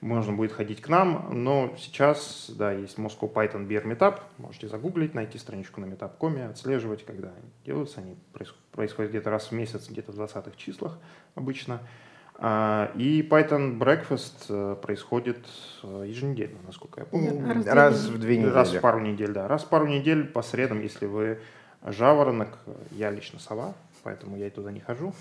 можно 0.00 0.32
будет 0.32 0.52
ходить 0.52 0.80
к 0.80 0.88
нам, 0.88 1.28
но 1.44 1.74
сейчас, 1.76 2.50
да, 2.56 2.72
есть 2.72 2.98
Moscow 2.98 3.32
Python 3.32 3.66
Beer 3.66 3.84
Meetup, 3.84 4.20
можете 4.38 4.68
загуглить, 4.68 5.14
найти 5.14 5.38
страничку 5.38 5.80
на 5.80 5.86
meetup.com, 5.86 6.48
отслеживать, 6.48 7.04
когда 7.04 7.28
они 7.28 7.50
делаются, 7.64 8.00
они 8.00 8.16
происходят 8.72 9.10
где-то 9.10 9.30
раз 9.30 9.50
в 9.50 9.52
месяц, 9.52 9.88
где-то 9.88 10.12
в 10.12 10.20
20-х 10.20 10.52
числах 10.56 10.98
обычно. 11.34 11.80
А, 12.40 12.92
и 12.94 13.26
Python 13.28 13.78
Breakfast 13.78 14.46
э, 14.48 14.76
происходит 14.80 15.38
э, 15.82 16.04
еженедельно, 16.06 16.58
насколько 16.64 17.00
я 17.00 17.06
помню. 17.06 17.52
Раз, 17.52 17.66
раз 17.66 18.04
в 18.04 18.18
две 18.18 18.38
недели. 18.38 18.52
Раз 18.52 18.72
в 18.72 18.80
пару 18.80 19.00
недель, 19.00 19.32
да. 19.32 19.48
Раз 19.48 19.64
в 19.64 19.68
пару 19.68 19.88
недель 19.88 20.24
по 20.24 20.42
средам, 20.42 20.80
если 20.80 21.06
вы 21.06 21.40
жаворонок, 21.84 22.58
я 22.92 23.10
лично 23.10 23.40
сова, 23.40 23.74
поэтому 24.04 24.36
я 24.36 24.46
и 24.46 24.50
туда 24.50 24.70
не 24.70 24.78
хожу. 24.78 25.12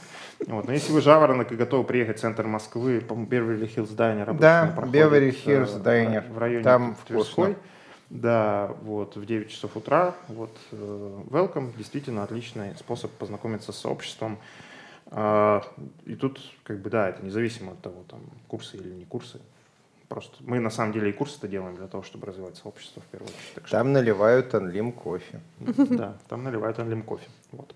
Вот. 0.46 0.68
Но 0.68 0.74
если 0.74 0.92
вы 0.92 1.02
жаворонок 1.02 1.52
и 1.52 1.56
готовы 1.56 1.86
приехать 1.86 2.18
в 2.18 2.22
центр 2.22 2.46
Москвы, 2.46 3.02
по 3.02 3.14
Беверли-Хиллз 3.14 3.96
Дайнер 3.96 4.34
Да, 4.36 4.76
Беверли-Хиллз 4.78 5.82
Дайнер. 5.82 6.24
В 6.30 6.38
районе 6.38 6.64
Там 6.64 6.96
Тверской. 7.08 7.56
Да, 8.12 8.72
вот 8.84 9.18
в 9.18 9.26
9 9.26 9.50
часов 9.50 9.76
утра. 9.76 10.16
Вот 10.30 10.56
э, 10.72 11.22
welcome, 11.30 11.76
действительно 11.76 12.24
отличный 12.24 12.76
способ 12.78 13.12
познакомиться 13.12 13.74
с 13.74 13.78
сообществом. 13.78 14.38
А, 15.12 15.64
и 16.06 16.16
тут, 16.16 16.40
как 16.64 16.80
бы, 16.80 16.90
да, 16.90 17.10
это 17.10 17.24
независимо 17.24 17.74
от 17.74 17.82
того, 17.82 18.04
там, 18.08 18.22
курсы 18.48 18.78
или 18.78 18.90
не 18.90 19.06
курсы. 19.06 19.40
Просто 20.08 20.38
мы 20.40 20.60
на 20.60 20.70
самом 20.70 20.94
деле 20.94 21.10
и 21.10 21.14
курсы-то 21.14 21.48
делаем 21.48 21.76
для 21.76 21.88
того, 21.88 22.02
чтобы 22.04 22.28
развивать 22.28 22.56
сообщество 22.56 23.02
в 23.02 23.06
первую 23.06 23.28
очередь. 23.28 23.54
Так 23.56 23.68
там 23.68 23.88
что... 23.88 23.94
наливают 23.94 24.56
анлим 24.56 24.92
кофе. 24.92 25.42
Да, 25.60 26.18
там 26.30 26.44
наливают 26.44 26.80
анлим 26.80 27.04
кофе. 27.04 27.28
Вот. 27.52 27.76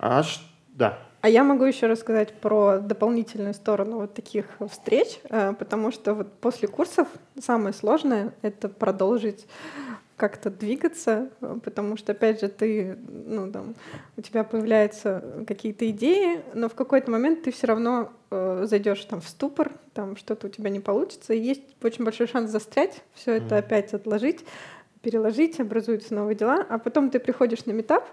А, 0.00 0.22
да. 0.68 0.98
А 1.20 1.28
я 1.28 1.42
могу 1.42 1.64
еще 1.64 1.86
рассказать 1.86 2.40
про 2.40 2.78
дополнительную 2.78 3.54
сторону 3.54 3.98
вот 3.98 4.14
таких 4.14 4.46
встреч, 4.68 5.20
э, 5.28 5.52
потому 5.58 5.90
что 5.90 6.14
вот 6.14 6.32
после 6.40 6.68
курсов 6.68 7.08
самое 7.40 7.72
сложное— 7.72 8.32
это 8.42 8.68
продолжить 8.68 9.46
как-то 10.18 10.50
двигаться, 10.50 11.30
потому 11.64 11.96
что, 11.96 12.12
опять 12.12 12.40
же, 12.40 12.48
ты, 12.48 12.98
ну, 13.08 13.50
там, 13.50 13.76
у 14.16 14.20
тебя 14.20 14.42
появляются 14.42 15.44
какие-то 15.46 15.88
идеи, 15.90 16.42
но 16.54 16.68
в 16.68 16.74
какой-то 16.74 17.10
момент 17.10 17.44
ты 17.44 17.52
все 17.52 17.68
равно 17.68 18.12
э, 18.30 18.64
зайдешь 18.68 19.04
там 19.04 19.20
в 19.20 19.28
ступор, 19.28 19.70
там 19.94 20.16
что-то 20.16 20.48
у 20.48 20.50
тебя 20.50 20.70
не 20.70 20.80
получится, 20.80 21.34
и 21.34 21.40
есть 21.40 21.62
очень 21.82 22.04
большой 22.04 22.26
шанс 22.26 22.50
застрять, 22.50 23.02
все 23.14 23.34
это 23.34 23.58
опять 23.58 23.94
отложить, 23.94 24.44
переложить, 25.02 25.60
образуются 25.60 26.14
новые 26.14 26.34
дела, 26.34 26.66
а 26.68 26.78
потом 26.78 27.10
ты 27.10 27.20
приходишь 27.20 27.64
на 27.66 27.70
метап, 27.70 28.04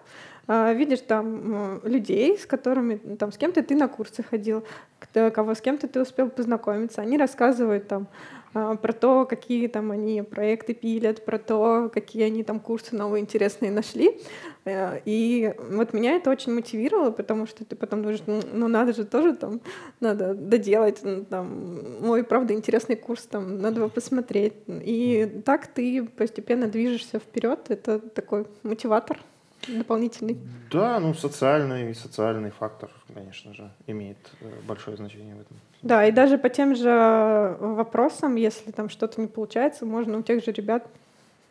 э, 0.47 0.75
видишь 0.75 1.01
там 1.01 1.79
э, 1.83 1.89
людей, 1.89 2.37
с 2.37 2.45
которыми, 2.45 2.97
там, 3.15 3.31
с 3.31 3.37
кем-то 3.37 3.63
ты 3.63 3.75
на 3.75 3.87
курсы 3.87 4.21
ходил, 4.21 4.63
кого 5.11 5.55
с 5.55 5.61
кем-то 5.61 5.87
ты 5.87 6.01
успел 6.01 6.29
познакомиться, 6.29 7.01
они 7.01 7.17
рассказывают 7.17 7.87
там 7.87 8.07
про 8.55 8.93
то, 8.93 9.25
какие 9.25 9.67
там 9.67 9.91
они 9.91 10.21
проекты 10.21 10.73
пилят, 10.73 11.25
про 11.25 11.37
то, 11.37 11.91
какие 11.93 12.23
они 12.23 12.43
там 12.43 12.61
курсы 12.61 12.95
новые 12.95 13.21
интересные 13.21 13.69
нашли. 13.69 14.17
Э, 14.63 15.01
и 15.03 15.53
вот 15.71 15.91
меня 15.91 16.15
это 16.15 16.29
очень 16.29 16.53
мотивировало, 16.53 17.11
потому 17.11 17.47
что 17.47 17.65
ты 17.65 17.75
потом 17.75 18.01
думаешь, 18.01 18.21
ну, 18.27 18.39
ну 18.53 18.67
надо 18.69 18.93
же 18.93 19.03
тоже 19.03 19.33
там, 19.35 19.59
надо 19.99 20.33
доделать, 20.33 21.01
ну, 21.03 21.25
там, 21.25 21.99
мой, 22.01 22.23
правда, 22.23 22.53
интересный 22.53 22.95
курс, 22.95 23.23
там, 23.23 23.59
надо 23.59 23.81
его 23.81 23.89
посмотреть. 23.89 24.53
И 24.67 25.41
так 25.43 25.67
ты 25.67 26.03
постепенно 26.03 26.67
движешься 26.67 27.19
вперед, 27.19 27.59
это 27.67 27.99
такой 27.99 28.45
мотиватор 28.63 29.19
дополнительный. 29.67 30.37
Да, 30.71 30.99
ну 30.99 31.13
социальный, 31.13 31.93
социальный 31.93 32.51
фактор, 32.51 32.89
конечно 33.13 33.53
же, 33.53 33.69
имеет 33.87 34.17
э, 34.41 34.49
большое 34.67 34.95
значение 34.97 35.35
в 35.35 35.41
этом. 35.41 35.57
Да, 35.85 36.03
и 36.03 36.11
даже 36.11 36.39
по 36.39 36.49
тем 36.49 36.75
же 36.75 37.57
вопросам, 37.59 38.37
если 38.37 38.71
там 38.71 38.89
что-то 38.89 39.21
не 39.21 39.27
получается, 39.27 39.85
можно 39.85 40.17
у 40.17 40.23
тех 40.23 40.43
же 40.43 40.51
ребят 40.51 40.87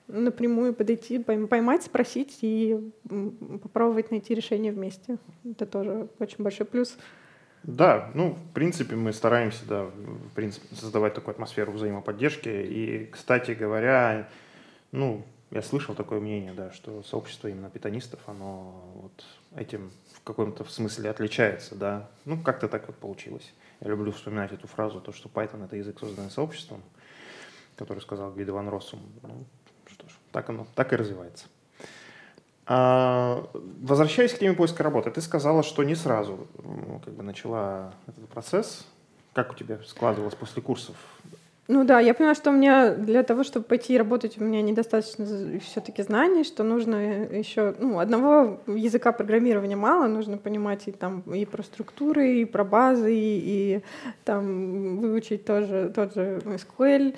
напрямую 0.09 0.75
подойти, 0.75 1.21
поймать, 1.21 1.85
спросить 1.85 2.39
и 2.41 2.93
попробовать 3.63 4.11
найти 4.11 4.35
решение 4.35 4.73
вместе. 4.73 5.19
Это 5.49 5.67
тоже 5.67 6.09
очень 6.19 6.43
большой 6.43 6.67
плюс. 6.67 6.99
Да, 7.63 8.11
ну, 8.15 8.37
в 8.51 8.53
принципе, 8.55 8.97
мы 8.97 9.13
стараемся, 9.13 9.65
да, 9.69 9.85
в 9.85 10.35
принципе, 10.35 10.67
создавать 10.75 11.15
такую 11.15 11.35
атмосферу 11.35 11.71
взаимоподдержки. 11.71 12.49
И, 12.49 13.09
кстати 13.13 13.53
говоря, 13.53 14.29
ну, 14.91 15.23
я 15.53 15.63
слышал 15.63 15.95
такое 15.95 16.19
мнение, 16.19 16.55
да, 16.55 16.73
что 16.73 17.05
сообщество 17.05 17.47
именно 17.47 17.71
питанистов, 17.71 18.19
оно 18.27 18.75
вот 18.97 19.25
этим 19.57 19.91
в 20.13 20.23
каком-то 20.23 20.65
смысле 20.65 21.11
отличается, 21.11 21.75
да. 21.75 22.09
Ну, 22.25 22.41
как-то 22.43 22.69
так 22.69 22.87
вот 22.87 22.97
получилось. 22.97 23.53
Я 23.81 23.89
люблю 23.89 24.13
вспоминать 24.13 24.53
эту 24.53 24.67
фразу, 24.67 25.01
то, 25.01 25.13
что 25.13 25.29
Python— 25.29 25.65
это 25.67 25.77
язык, 25.77 25.99
созданный 25.99 26.31
сообществом, 26.31 26.83
который 27.77 28.01
сказал 28.01 28.33
Гвиdo 28.33 28.53
Ван 28.53 28.69
Россум. 28.69 29.01
Ну, 29.23 29.45
что 29.87 30.09
ж, 30.09 30.13
так 30.33 30.49
оно, 30.49 30.67
так 30.75 30.93
и 30.93 30.97
развивается. 30.97 31.47
А, 32.67 33.47
возвращаясь 33.53 34.33
к 34.33 34.39
теме 34.39 34.55
поиска 34.55 34.83
работы, 34.83 35.11
ты 35.11 35.21
сказала, 35.21 35.63
что 35.63 35.83
не 35.85 35.95
сразу 35.95 36.47
как 37.05 37.15
бы 37.15 37.23
начала 37.23 37.93
этот 38.07 38.29
процесс. 38.29 38.87
Как 39.35 39.53
у 39.53 39.55
тебя 39.55 39.83
складывалось 39.83 40.35
после 40.35 40.63
курсов? 40.63 40.97
Ну 41.67 41.85
да, 41.85 41.99
я 41.99 42.13
поняла, 42.13 42.35
что 42.35 42.51
у 42.51 42.53
меня 42.53 42.95
для 42.95 43.23
того, 43.23 43.43
чтобы 43.43 43.65
пойти 43.65 43.97
работать, 43.97 44.39
у 44.39 44.45
меня 44.45 44.61
недостаточно 44.61 45.27
все-таки 45.61 46.03
знаний, 46.03 46.45
что 46.45 46.63
нужно 46.63 46.97
еще, 46.97 47.75
ну, 47.79 48.01
одного 48.01 48.61
языка 48.67 49.13
программирования 49.13 49.77
мало, 49.77 50.07
нужно 50.07 50.37
понимать 50.37 50.87
и 50.89 50.93
там 50.93 51.23
и 51.23 51.47
про 51.47 51.63
структуры, 51.63 52.43
и 52.43 52.45
про 52.45 52.65
базы, 52.65 53.15
и, 53.15 53.77
и 53.77 53.83
там 54.25 54.99
выучить 54.99 55.47
тоже 55.47 55.91
тот 55.95 56.15
же 56.15 56.43
SQL. 56.45 57.15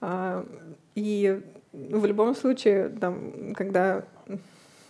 А, 0.00 0.46
и 0.94 1.40
в 1.72 2.04
любом 2.04 2.36
случае, 2.36 2.90
там, 2.90 3.52
когда 3.56 4.04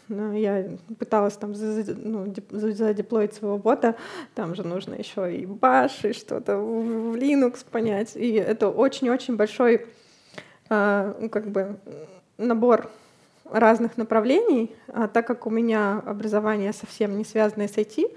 я 0.09 0.71
пыталась 0.99 1.35
там 1.35 1.53
ну, 1.53 2.35
задеплоить 2.50 3.35
своего 3.35 3.59
бота, 3.59 3.97
там 4.35 4.55
же 4.55 4.62
нужно 4.62 4.95
еще 4.95 5.35
и 5.35 5.45
bash, 5.45 6.11
и 6.11 6.12
что-то 6.12 6.57
в 6.57 7.15
Linux 7.15 7.65
понять. 7.71 8.17
И 8.17 8.33
это 8.33 8.69
очень-очень 8.69 9.37
большой 9.37 9.87
э, 10.71 11.29
как 11.31 11.49
бы 11.50 11.77
набор 12.38 12.91
разных 13.50 13.97
направлений, 13.97 14.75
а 14.88 15.09
так 15.09 15.27
как 15.27 15.47
у 15.47 15.50
меня 15.50 16.03
образование 16.05 16.73
совсем 16.73 17.17
не 17.17 17.25
связанное 17.25 17.69
с 17.69 17.77
IT, 17.77 18.15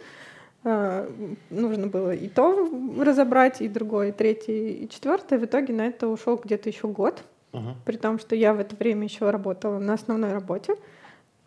э, 0.64 1.10
нужно 1.50 1.88
было 1.88 2.14
и 2.14 2.28
то 2.28 2.70
разобрать, 3.00 3.62
и 3.62 3.68
другое, 3.68 4.10
и 4.10 4.12
третье, 4.12 4.54
и 4.54 4.90
четвертое. 4.90 5.40
В 5.40 5.46
итоге 5.46 5.74
на 5.74 5.88
это 5.88 6.08
ушел 6.08 6.40
где-то 6.44 6.70
еще 6.70 6.88
год, 6.88 7.24
uh-huh. 7.54 7.74
при 7.86 7.98
том, 7.98 8.20
что 8.20 8.36
я 8.36 8.54
в 8.54 8.60
это 8.60 8.76
время 8.76 9.04
еще 9.06 9.30
работала 9.30 9.80
на 9.80 9.94
основной 9.94 10.34
работе. 10.34 10.76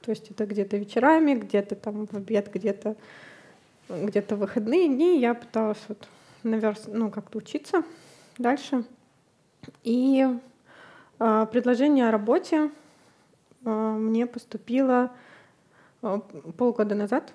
То 0.05 0.11
есть 0.11 0.31
это 0.31 0.45
где-то 0.47 0.77
вечерами, 0.77 1.35
где-то 1.35 1.77
там 1.77 2.07
в 2.07 2.15
обед, 2.15 2.51
где-то 2.53 2.97
где-то 3.89 4.37
выходные 4.37 4.89
дни 4.89 5.21
я 5.21 5.35
пыталась 5.35 5.83
вот 5.89 6.09
наверс, 6.43 6.85
ну, 6.87 7.11
как-то 7.11 7.39
учиться 7.39 7.83
дальше. 8.39 8.85
И 9.83 10.27
э, 11.19 11.47
предложение 11.51 12.09
о 12.09 12.11
работе 12.11 12.71
э, 13.65 13.71
мне 13.71 14.27
поступило 14.27 15.11
э, 16.03 16.21
полгода 16.57 16.95
назад. 16.95 17.33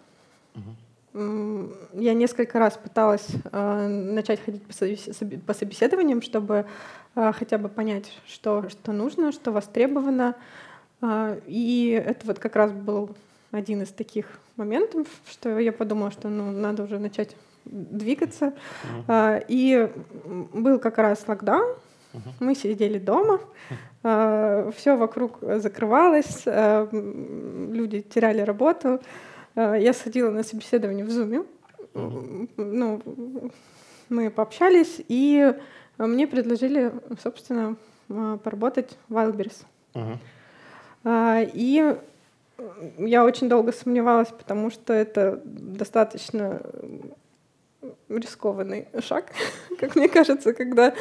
Uh-huh. 0.55 1.75
Я 1.93 2.13
несколько 2.13 2.59
раз 2.59 2.77
пыталась 2.77 3.27
э, 3.51 3.87
начать 3.87 4.39
ходить 4.43 4.63
по 5.43 5.53
собеседованиям, 5.53 6.21
чтобы 6.21 6.67
э, 7.15 7.31
хотя 7.33 7.57
бы 7.57 7.67
понять, 7.67 8.11
что, 8.27 8.69
что 8.69 8.91
нужно, 8.91 9.31
что 9.31 9.51
востребовано, 9.51 10.35
и 11.01 12.03
это 12.05 12.27
вот 12.27 12.39
как 12.39 12.55
раз 12.55 12.71
был 12.71 13.15
один 13.51 13.81
из 13.81 13.89
таких 13.89 14.39
моментов, 14.57 15.07
что 15.29 15.57
я 15.59 15.71
подумала, 15.71 16.11
что 16.11 16.29
ну, 16.29 16.51
надо 16.51 16.83
уже 16.83 16.99
начать 16.99 17.35
двигаться. 17.65 18.53
Uh-huh. 19.07 19.43
И 19.47 19.89
был 20.53 20.79
как 20.79 20.97
раз 20.97 21.27
локдаун, 21.27 21.75
uh-huh. 22.13 22.19
мы 22.39 22.55
сидели 22.55 22.99
дома, 22.99 23.39
uh-huh. 24.03 24.73
все 24.75 24.95
вокруг 24.97 25.39
закрывалось, 25.41 26.45
люди 26.45 28.01
теряли 28.01 28.41
работу. 28.41 28.99
Я 29.55 29.93
сходила 29.93 30.29
на 30.31 30.43
собеседование 30.43 31.05
в 31.05 31.09
Zoom. 31.09 31.45
Uh-huh. 31.93 32.49
Ну, 32.57 33.01
мы 34.09 34.29
пообщались, 34.29 35.01
и 35.07 35.53
мне 35.97 36.27
предложили, 36.27 36.91
собственно, 37.21 37.75
поработать 38.07 38.97
в 39.07 39.15
Wildberries. 39.15 39.63
Uh-huh. 39.93 40.17
А, 41.03 41.41
и 41.41 41.95
я 42.97 43.23
очень 43.23 43.49
долго 43.49 43.71
сомневалась, 43.71 44.29
потому 44.29 44.69
что 44.69 44.93
это 44.93 45.41
достаточно 45.45 46.61
рискованный 48.09 48.87
шаг, 48.99 49.31
как 49.79 49.95
мне 49.95 50.09
кажется, 50.09 50.53
когда 50.53 50.93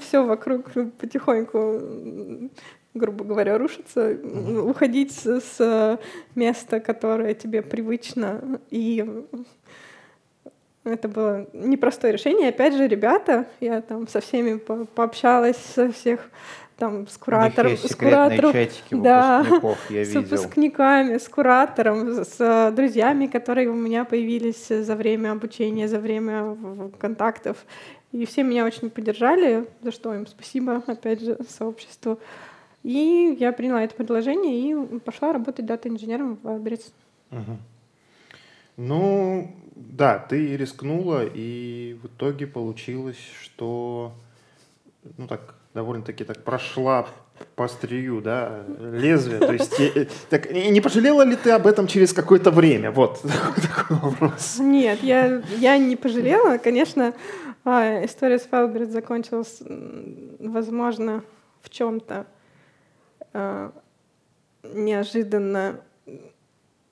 все 0.00 0.24
вокруг 0.24 0.72
потихоньку, 0.98 2.50
грубо 2.94 3.24
говоря, 3.24 3.58
рушится, 3.58 4.16
уходить 4.64 5.12
с 5.12 5.98
места, 6.34 6.80
которое 6.80 7.34
тебе 7.34 7.62
привычно, 7.62 8.60
и 8.70 9.24
Это 10.84 11.08
было 11.08 11.46
непростое 11.52 12.12
решение. 12.12 12.48
Опять 12.48 12.74
же, 12.74 12.88
ребята, 12.88 13.46
я 13.60 13.80
там 13.82 14.08
со 14.08 14.20
всеми 14.20 14.58
по 14.58 14.84
пообщалась, 14.84 15.56
со 15.56 15.92
всех 15.92 16.28
там 16.82 17.06
с 17.06 17.16
куратором, 17.16 17.76
с 17.76 17.94
куратором, 17.94 18.52
да, 18.90 19.44
с 19.88 20.14
выпускниками, 20.14 21.16
с 21.16 21.28
куратором, 21.28 22.24
с 22.24 22.72
друзьями, 22.74 23.28
которые 23.28 23.70
у 23.70 23.74
меня 23.74 24.04
появились 24.04 24.66
за 24.66 24.96
время 24.96 25.30
обучения, 25.30 25.86
за 25.86 26.00
время 26.00 26.56
контактов. 26.98 27.56
И 28.10 28.26
все 28.26 28.42
меня 28.42 28.64
очень 28.64 28.90
поддержали, 28.90 29.68
за 29.80 29.92
что 29.92 30.12
им 30.12 30.26
спасибо, 30.26 30.82
опять 30.88 31.20
же, 31.20 31.38
сообществу. 31.48 32.18
И 32.82 33.36
я 33.38 33.52
приняла 33.52 33.84
это 33.84 33.94
предложение 33.94 34.54
и 34.58 34.98
пошла 34.98 35.32
работать 35.32 35.64
дата-инженером 35.64 36.34
в 36.42 36.44
Wildberries. 36.44 36.90
Угу. 37.30 37.58
Ну, 38.78 39.54
да, 39.76 40.18
ты 40.18 40.56
рискнула, 40.56 41.24
и 41.24 41.96
в 42.02 42.06
итоге 42.06 42.48
получилось, 42.48 43.22
что, 43.40 44.12
ну 45.16 45.28
так, 45.28 45.61
довольно-таки 45.74 46.24
так 46.24 46.44
прошла 46.44 47.06
по 47.56 47.64
острию, 47.64 48.20
да, 48.20 48.62
лезвие. 48.78 49.38
То 49.38 49.52
есть, 49.52 49.80
э, 49.80 50.06
так, 50.30 50.50
не 50.50 50.80
пожалела 50.80 51.22
ли 51.22 51.36
ты 51.36 51.50
об 51.50 51.66
этом 51.66 51.86
через 51.86 52.12
какое-то 52.12 52.50
время? 52.50 52.90
Вот 52.90 53.22
такой, 53.22 53.62
такой 53.62 53.96
вопрос. 54.10 54.58
Нет, 54.58 55.02
я, 55.02 55.42
я 55.58 55.78
не 55.78 55.96
пожалела. 55.96 56.58
Конечно, 56.58 57.14
а, 57.64 58.04
история 58.04 58.38
с 58.38 58.42
Файлберт 58.42 58.90
закончилась, 58.90 59.62
возможно, 60.38 61.22
в 61.62 61.70
чем-то 61.70 62.26
а, 63.32 63.72
неожиданно 64.64 65.80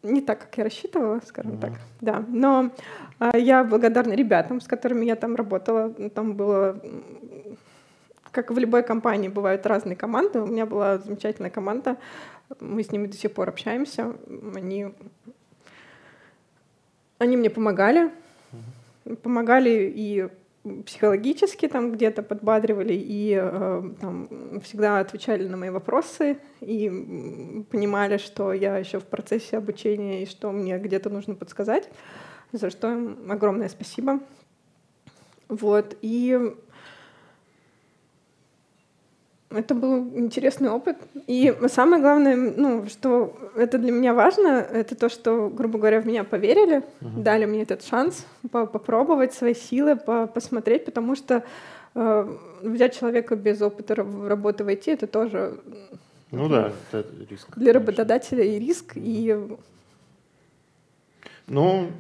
не 0.03 0.21
так, 0.21 0.41
как 0.41 0.59
я 0.59 0.65
рассчитывала, 0.65 1.21
скажем 1.27 1.53
mm-hmm. 1.53 1.61
так, 1.61 1.73
да. 2.01 2.25
Но 2.29 2.71
а, 3.19 3.37
я 3.37 3.65
благодарна 3.65 4.15
ребятам, 4.15 4.61
с 4.61 4.67
которыми 4.67 5.05
я 5.05 5.17
там 5.17 5.35
работала. 5.35 5.91
Там 6.11 6.35
было, 6.35 6.81
как 8.33 8.51
в 8.51 8.59
любой 8.59 8.83
компании, 8.83 9.29
бывают 9.29 9.67
разные 9.67 9.97
команды. 9.97 10.41
У 10.41 10.47
меня 10.47 10.67
была 10.67 10.99
замечательная 10.99 11.51
команда. 11.51 11.97
Мы 12.61 12.83
с 12.83 12.93
ними 12.93 13.07
до 13.07 13.17
сих 13.17 13.33
пор 13.33 13.49
общаемся. 13.49 14.15
Они, 14.55 14.89
они 17.19 17.37
мне 17.37 17.51
помогали. 17.51 18.11
Помогали 19.23 19.93
и 19.95 20.29
психологически 20.85 21.69
там 21.69 21.93
где-то 21.93 22.23
подбадривали 22.23 22.93
и 22.93 23.39
э, 23.41 23.83
там, 23.99 24.61
всегда 24.63 25.01
отвечали 25.01 25.49
на 25.49 25.57
мои 25.57 25.71
вопросы 25.71 26.37
и 26.61 27.65
понимали, 27.71 28.19
что 28.19 28.53
я 28.53 28.77
еще 28.77 29.01
в 29.01 29.05
процессе 29.05 29.57
обучения 29.57 30.23
и 30.23 30.27
что 30.27 30.53
мне 30.53 30.79
где-то 30.79 31.09
нужно 31.09 31.35
подсказать, 31.35 31.89
за 32.53 32.69
что 32.69 32.93
им 32.93 33.33
огромное 33.33 33.71
спасибо. 33.71 34.21
Вот. 35.49 35.97
И 36.03 36.55
это 39.51 39.75
был 39.75 40.17
интересный 40.17 40.71
опыт. 40.71 40.97
И 41.27 41.55
самое 41.69 42.01
главное, 42.01 42.37
ну, 42.37 42.87
что 42.89 43.37
это 43.57 43.79
для 43.79 43.93
меня 43.93 44.15
важно, 44.15 44.49
это 44.49 44.95
то, 44.95 45.09
что, 45.09 45.49
грубо 45.49 45.79
говоря, 45.79 46.01
в 46.01 46.07
меня 46.07 46.25
поверили, 46.25 46.79
uh-huh. 46.79 47.23
дали 47.23 47.47
мне 47.47 47.63
этот 47.63 47.85
шанс 47.85 48.27
по 48.51 48.67
попробовать 48.67 49.35
свои 49.35 49.55
силы, 49.55 49.97
по 49.97 50.27
посмотреть, 50.27 50.85
потому 50.85 51.17
что 51.17 51.43
э, 51.95 52.37
взять 52.63 52.99
человека 52.99 53.35
без 53.35 53.61
опыта 53.61 53.95
работы 53.97 54.65
в 54.65 54.69
IT 54.69 54.93
это 54.93 55.07
тоже 55.07 55.59
ну 56.33 56.49
да, 56.49 56.73
это 56.93 57.05
риск. 57.29 57.49
Для 57.57 57.73
работодателя 57.73 58.45
и 58.45 58.59
риск, 58.59 58.93
и 58.95 59.37
ну, 61.51 61.91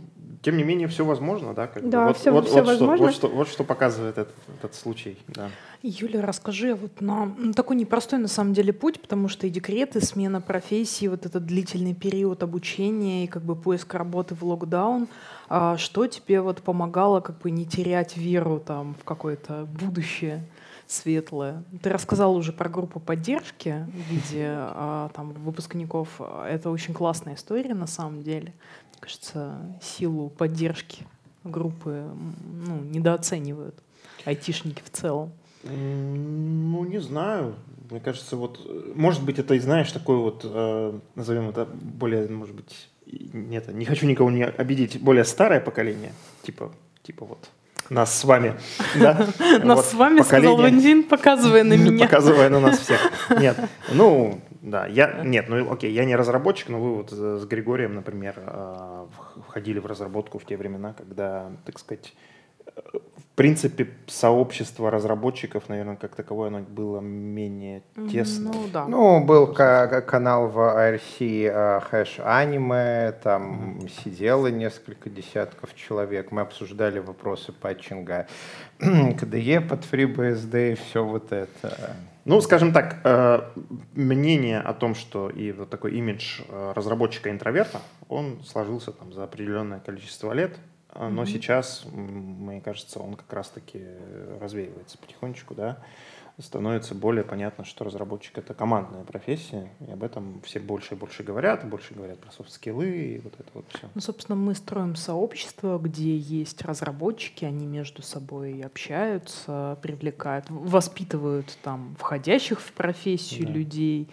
тем 0.43 0.57
не 0.57 0.65
менее, 0.65 0.89
все 0.89 1.05
возможно, 1.05 1.53
да? 1.53 1.67
Как 1.67 1.87
да, 1.89 2.07
вот, 2.07 2.17
все, 2.17 2.31
вот, 2.31 2.47
все 2.47 2.61
вот 2.61 2.67
возможно. 2.67 2.97
Что, 2.97 3.05
вот, 3.05 3.15
что, 3.15 3.29
вот 3.29 3.49
что 3.49 3.65
показывает 3.65 4.17
этот, 4.17 4.35
этот 4.59 4.75
случай, 4.75 5.19
да. 5.29 5.51
Юля, 5.83 6.23
расскажи 6.23 6.75
вот 6.75 7.01
на 7.01 7.27
ну, 7.27 7.53
такой 7.53 7.77
непростой 7.77 8.19
на 8.19 8.29
самом 8.29 8.55
деле 8.55 8.73
путь, 8.73 9.01
потому 9.01 9.29
что 9.29 9.47
и 9.47 9.51
декрет, 9.51 9.97
и 9.97 10.01
смена 10.01 10.41
профессии, 10.41 11.09
вот 11.09 11.27
этот 11.27 11.45
длительный 11.45 11.95
период 11.95 12.43
обучения 12.43 13.25
и 13.25 13.27
как 13.27 13.43
бы 13.43 13.55
поиск 13.55 13.93
работы 13.93 14.35
в 14.35 14.43
локдаун, 14.43 15.09
а 15.49 15.77
что 15.77 16.07
тебе 16.07 16.41
вот 16.41 16.63
помогало 16.63 17.21
как 17.21 17.39
бы 17.41 17.51
не 17.51 17.67
терять 17.67 18.17
веру 18.17 18.63
там 18.65 18.95
в 18.95 19.05
какое-то 19.05 19.67
будущее? 19.81 20.45
светлое. 20.87 21.63
Ты 21.85 21.91
рассказала 21.91 22.33
уже 22.33 22.53
про 22.53 22.69
группу 22.69 22.99
поддержки 22.99 23.87
в 23.87 24.11
виде 24.11 24.49
а, 24.49 25.09
там, 25.15 25.33
выпускников. 25.35 26.21
Это 26.49 26.69
очень 26.69 26.95
классная 26.95 27.37
история 27.37 27.75
на 27.75 27.87
самом 27.87 28.25
деле 28.25 28.53
кажется, 29.01 29.59
силу 29.83 30.31
поддержки 30.31 31.07
группы 31.45 32.05
ну, 32.67 32.81
недооценивают 32.81 33.75
айтишники 34.25 34.83
в 34.85 34.91
целом. 34.91 35.33
Ну, 35.65 36.85
не 36.85 37.01
знаю. 37.01 37.55
Мне 37.91 38.01
кажется, 38.01 38.37
вот, 38.37 38.61
может 38.95 39.23
быть, 39.25 39.39
это, 39.39 39.55
и 39.55 39.59
знаешь, 39.59 39.91
такой 39.91 40.17
вот, 40.17 40.43
э, 40.45 40.99
назовем 41.17 41.49
это 41.49 41.67
более, 41.67 42.29
может 42.29 42.55
быть, 42.55 42.89
нет, 43.33 43.69
не 43.75 43.85
хочу 43.85 44.07
никого 44.07 44.31
не 44.31 44.45
обидеть, 44.45 45.01
более 45.01 45.25
старое 45.25 45.61
поколение, 45.61 46.13
типа, 46.43 46.73
типа 47.03 47.25
вот 47.25 47.51
нас 47.91 48.17
с 48.17 48.25
вами. 48.25 48.55
Да? 48.95 49.27
Нас 49.65 49.91
с 49.91 49.95
вами, 49.95 50.23
сказал 50.23 50.57
Вандин, 50.57 51.03
показывая 51.03 51.65
на 51.65 51.73
меня. 51.77 52.07
Показывая 52.07 52.49
на 52.49 52.61
нас 52.61 52.79
всех. 52.79 53.01
Нет, 53.41 53.57
ну, 53.93 54.41
да, 54.63 54.87
я, 54.87 55.23
нет, 55.25 55.47
ну 55.49 55.73
окей, 55.73 55.93
я 55.93 56.05
не 56.05 56.17
разработчик, 56.17 56.69
но 56.69 56.81
вы 56.81 56.95
вот 56.97 57.11
с 57.11 57.45
Григорием, 57.47 57.95
например, 57.95 58.35
а, 58.39 59.09
входили 59.49 59.79
в 59.79 59.87
разработку 59.87 60.39
в 60.39 60.45
те 60.45 60.57
времена, 60.57 60.93
когда, 60.93 61.51
так 61.65 61.79
сказать, 61.79 62.15
в 62.77 63.37
принципе, 63.37 63.89
сообщество 64.07 64.91
разработчиков, 64.91 65.69
наверное, 65.69 65.97
как 65.97 66.15
таковое, 66.15 66.49
оно 66.49 66.61
было 66.61 67.01
менее 67.01 67.83
тесно. 68.13 68.51
Ну, 68.53 68.67
да. 68.71 68.87
Ну, 68.87 69.25
был 69.25 69.47
канал 69.55 70.49
в 70.49 70.59
IRC 70.59 71.81
хэш 71.89 72.21
аниме, 72.23 73.13
там 73.23 73.79
mm-hmm. 73.79 73.91
сидело 74.05 74.49
несколько 74.49 75.09
десятков 75.09 75.75
человек, 75.75 76.33
мы 76.33 76.43
обсуждали 76.43 76.99
вопросы 76.99 77.53
патчинга 77.53 78.27
KDE 78.79 79.67
под 79.67 79.85
FreeBSD 79.91 80.73
и 80.73 80.75
все 80.75 81.03
вот 81.03 81.33
это. 81.33 81.97
Ну, 82.25 82.41
скажем 82.41 82.73
так, 82.73 83.01
э, 83.05 83.41
мнение 83.95 84.61
о 84.61 84.75
том, 84.75 84.95
что 84.95 85.31
и 85.31 85.53
вот 85.53 85.71
такой 85.71 85.93
имидж 85.93 86.43
э, 86.49 86.73
разработчика-интроверта, 86.75 87.81
он 88.09 88.43
сложился 88.45 88.93
там 88.93 89.13
за 89.13 89.25
определенное 89.25 89.81
количество 89.81 90.33
лет, 90.33 90.59
а, 90.93 91.09
но 91.09 91.23
mm-hmm. 91.23 91.27
сейчас, 91.27 91.87
мне 91.93 92.61
кажется, 92.61 92.99
он 92.99 93.15
как 93.15 93.33
раз-таки 93.33 93.81
развеивается 94.41 94.99
потихонечку, 94.99 95.55
да, 95.55 95.79
становится 96.43 96.95
более 96.95 97.25
понятно, 97.25 97.65
что 97.65 97.85
разработчик 97.85 98.39
это 98.39 98.55
командная 98.55 99.05
профессия, 99.05 99.71
и 99.87 99.91
об 99.91 100.03
этом 100.03 100.41
все 100.43 100.61
больше 100.61 100.95
и 100.95 100.99
больше 100.99 101.23
говорят, 101.23 101.69
больше 101.69 101.95
говорят 101.95 102.19
про 102.19 102.31
софт-скиллы 102.33 102.89
и 102.89 103.19
вот 103.21 103.35
это 103.39 103.51
вот 103.55 103.65
все. 103.69 103.89
Ну, 103.95 104.01
собственно, 104.01 104.37
мы 104.37 104.55
строим 104.55 104.97
сообщество, 104.97 105.79
где 105.79 106.17
есть 106.17 106.63
разработчики, 106.63 107.45
они 107.45 107.67
между 107.67 108.03
собой 108.03 108.63
общаются, 108.63 109.79
привлекают, 109.83 110.47
воспитывают 110.49 111.59
там 111.63 111.97
входящих 111.99 112.61
в 112.61 112.73
профессию 112.73 113.47
да. 113.47 113.53
людей, 113.53 114.09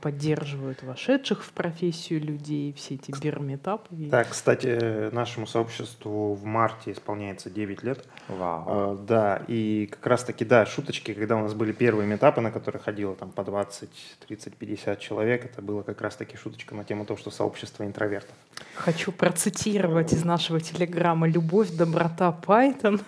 поддерживают 0.00 0.82
вошедших 0.82 1.44
в 1.44 1.52
профессию 1.52 2.20
людей, 2.20 2.72
все 2.72 2.94
эти 2.94 3.12
бирметапы. 3.20 3.88
Да, 3.90 4.24
кстати, 4.24 5.12
нашему 5.14 5.46
сообществу 5.46 6.34
в 6.34 6.44
марте 6.44 6.92
исполняется 6.92 7.50
9 7.50 7.82
лет. 7.82 8.04
Вау. 8.28 8.64
А, 8.66 8.96
да, 8.96 9.42
и 9.46 9.86
как 9.90 10.06
раз-таки, 10.06 10.44
да, 10.44 10.64
шуточки, 10.64 11.12
когда 11.12 11.36
у 11.36 11.42
нас 11.42 11.54
были 11.54 11.72
первые 11.72 12.06
метапы, 12.06 12.40
на 12.40 12.50
которые 12.50 12.80
ходило 12.80 13.14
там 13.14 13.30
по 13.30 13.44
20, 13.44 13.90
30, 14.26 14.56
50 14.56 14.98
человек, 15.00 15.44
это 15.44 15.60
было 15.60 15.82
как 15.82 16.00
раз-таки 16.00 16.36
шуточка 16.36 16.74
на 16.74 16.84
тему 16.84 17.04
того, 17.04 17.18
что 17.18 17.30
сообщество 17.30 17.84
интровертов. 17.84 18.34
Хочу 18.74 19.12
процитировать 19.12 20.12
из 20.12 20.24
нашего 20.24 20.60
телеграмма 20.60 21.28
«Любовь, 21.28 21.70
доброта, 21.70 22.38
Python». 22.46 23.00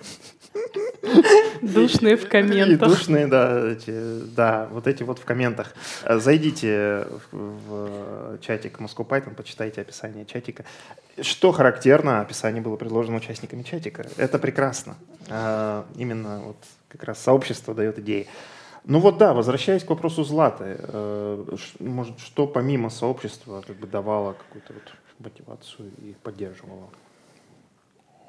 Душные 1.62 2.16
в 2.16 2.28
комментах. 2.28 2.88
И 2.88 2.90
душные, 2.90 3.26
да, 3.26 3.70
эти, 3.70 4.20
да, 4.34 4.68
вот 4.70 4.86
эти 4.86 5.02
вот 5.02 5.18
в 5.18 5.24
комментах. 5.24 5.74
Зайдите 6.08 7.06
в, 7.30 7.36
в 7.36 8.38
чатик 8.40 8.78
Moscow 8.78 9.06
Python, 9.06 9.34
почитайте 9.34 9.80
описание 9.80 10.24
чатика. 10.24 10.64
Что 11.20 11.52
характерно, 11.52 12.20
описание 12.20 12.62
было 12.62 12.76
предложено 12.76 13.16
участниками 13.16 13.62
чатика. 13.62 14.06
Это 14.16 14.38
прекрасно. 14.38 14.96
А, 15.28 15.84
именно 15.96 16.40
вот 16.40 16.56
как 16.88 17.04
раз 17.04 17.22
сообщество 17.22 17.74
дает 17.74 17.98
идеи. 17.98 18.26
Ну 18.84 18.98
вот 18.98 19.18
да, 19.18 19.34
возвращаясь 19.34 19.84
к 19.84 19.90
вопросу 19.90 20.24
Златы, 20.24 20.76
э, 20.78 21.56
может, 21.80 22.18
что 22.18 22.46
помимо 22.46 22.88
сообщества 22.88 23.62
как 23.66 23.76
бы 23.76 23.86
давало 23.86 24.32
какую-то 24.32 24.72
вот 24.72 24.94
мотивацию 25.18 25.90
и 25.98 26.14
поддерживало? 26.22 26.88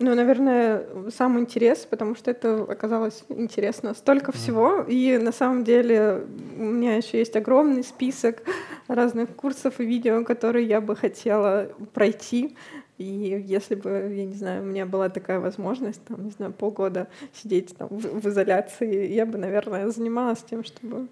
Ну, 0.02 0.16
наверное, 0.16 0.84
сам 1.16 1.40
интерес, 1.40 1.86
потому 1.88 2.16
что 2.16 2.32
это 2.32 2.64
оказалось 2.64 3.24
интересно. 3.30 3.94
Столько 3.94 4.32
всего, 4.32 4.84
и 4.88 5.20
на 5.20 5.32
самом 5.32 5.64
деле 5.64 6.24
у 6.58 6.64
меня 6.64 6.96
еще 6.96 7.20
есть 7.20 7.36
огромный 7.36 7.84
список 7.84 8.42
разных 8.88 9.30
курсов 9.36 9.80
и 9.80 9.86
видео, 9.86 10.24
которые 10.24 10.66
я 10.66 10.82
бы 10.82 10.96
хотела 10.96 11.70
пройти. 11.94 12.58
И 13.02 13.44
если 13.48 13.76
бы, 13.76 13.90
я 14.16 14.26
не 14.26 14.36
знаю, 14.36 14.62
у 14.62 14.66
меня 14.66 14.86
была 14.86 15.10
такая 15.10 15.40
возможность, 15.40 16.04
там, 16.06 16.26
не 16.26 16.32
знаю, 16.32 16.54
полгода 16.54 17.08
сидеть 17.34 17.76
там 17.76 17.88
в, 17.90 18.22
в 18.22 18.28
изоляции, 18.28 19.12
я 19.12 19.26
бы, 19.26 19.38
наверное, 19.38 19.90
занималась 19.90 20.44
тем, 20.44 20.64
чтобы 20.64 21.08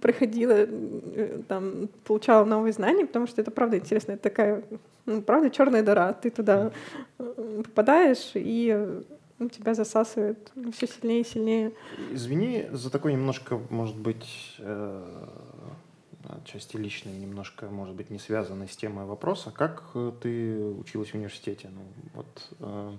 приходила, 0.00 0.54
э, 0.56 1.40
там, 1.46 1.88
получала 2.04 2.44
новые 2.44 2.72
знания, 2.72 3.06
потому 3.06 3.26
что 3.26 3.42
это 3.42 3.50
правда 3.50 3.76
интересно, 3.76 4.12
это 4.12 4.22
такая, 4.22 4.62
ну, 5.06 5.20
правда, 5.20 5.50
черная 5.50 5.82
дыра. 5.82 6.12
Ты 6.14 6.30
туда 6.30 6.72
э, 7.18 7.62
попадаешь, 7.64 8.32
и 8.34 9.02
тебя 9.50 9.74
засасывает 9.74 10.52
все 10.72 10.86
сильнее 10.86 11.20
и 11.20 11.24
сильнее. 11.24 11.72
Извини 12.12 12.66
за 12.72 12.90
такой 12.90 13.12
немножко, 13.12 13.60
может 13.68 13.96
быть, 13.96 14.56
э, 14.58 15.28
отчасти 16.28 16.76
личный, 16.76 17.12
немножко, 17.12 17.66
может 17.66 17.94
быть, 17.94 18.10
не 18.10 18.18
связанный 18.18 18.68
с 18.68 18.76
темой 18.76 19.04
вопроса. 19.04 19.50
Как 19.50 19.84
э, 19.94 20.12
ты 20.20 20.58
училась 20.58 21.10
в 21.10 21.14
университете? 21.14 21.70
Ну, 21.72 21.82
вот, 22.14 22.50
э, 22.60 22.98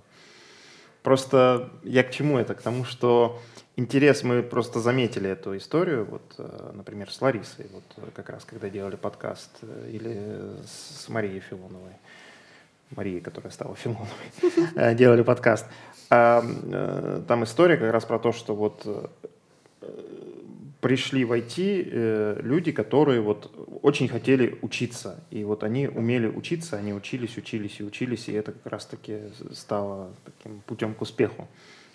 просто 1.03 1.69
я 1.83 2.03
к 2.03 2.11
чему 2.11 2.38
это? 2.38 2.55
К 2.55 2.61
тому, 2.61 2.83
что 2.83 3.39
интерес, 3.75 4.23
мы 4.23 4.41
просто 4.43 4.79
заметили 4.79 5.29
эту 5.29 5.57
историю, 5.57 6.05
вот, 6.05 6.35
э, 6.38 6.71
например, 6.73 7.11
с 7.11 7.21
Ларисой, 7.21 7.67
вот 7.71 7.83
э, 7.97 8.09
как 8.13 8.29
раз 8.29 8.45
когда 8.45 8.69
делали 8.69 8.95
подкаст, 8.95 9.51
э, 9.61 9.89
или 9.91 10.63
с 10.65 11.07
Марией 11.09 11.39
Филоновой. 11.39 11.93
Марией, 12.95 13.19
которая 13.19 13.51
стала 13.51 13.75
Филоновой, 13.75 14.95
делали 14.95 15.23
подкаст. 15.23 15.65
Там 16.07 17.43
история 17.43 17.77
как 17.77 17.91
раз 17.91 18.05
про 18.05 18.19
то, 18.19 18.31
что 18.31 18.55
вот 18.55 18.85
пришли 20.85 21.25
в 21.25 21.31
IT 21.31 21.55
э, 21.57 22.39
люди, 22.43 22.71
которые 22.71 23.19
вот 23.19 23.51
очень 23.81 24.07
хотели 24.07 24.59
учиться. 24.61 25.15
И 25.31 25.43
вот 25.43 25.63
они 25.63 25.87
умели 25.87 26.27
учиться, 26.27 26.77
они 26.77 26.93
учились, 26.93 27.37
учились 27.37 27.79
и 27.79 27.83
учились, 27.83 28.29
и 28.29 28.33
это 28.33 28.51
как 28.51 28.71
раз-таки 28.71 29.17
стало 29.51 30.11
таким 30.23 30.61
путем 30.67 30.93
к 30.93 31.01
успеху. 31.01 31.47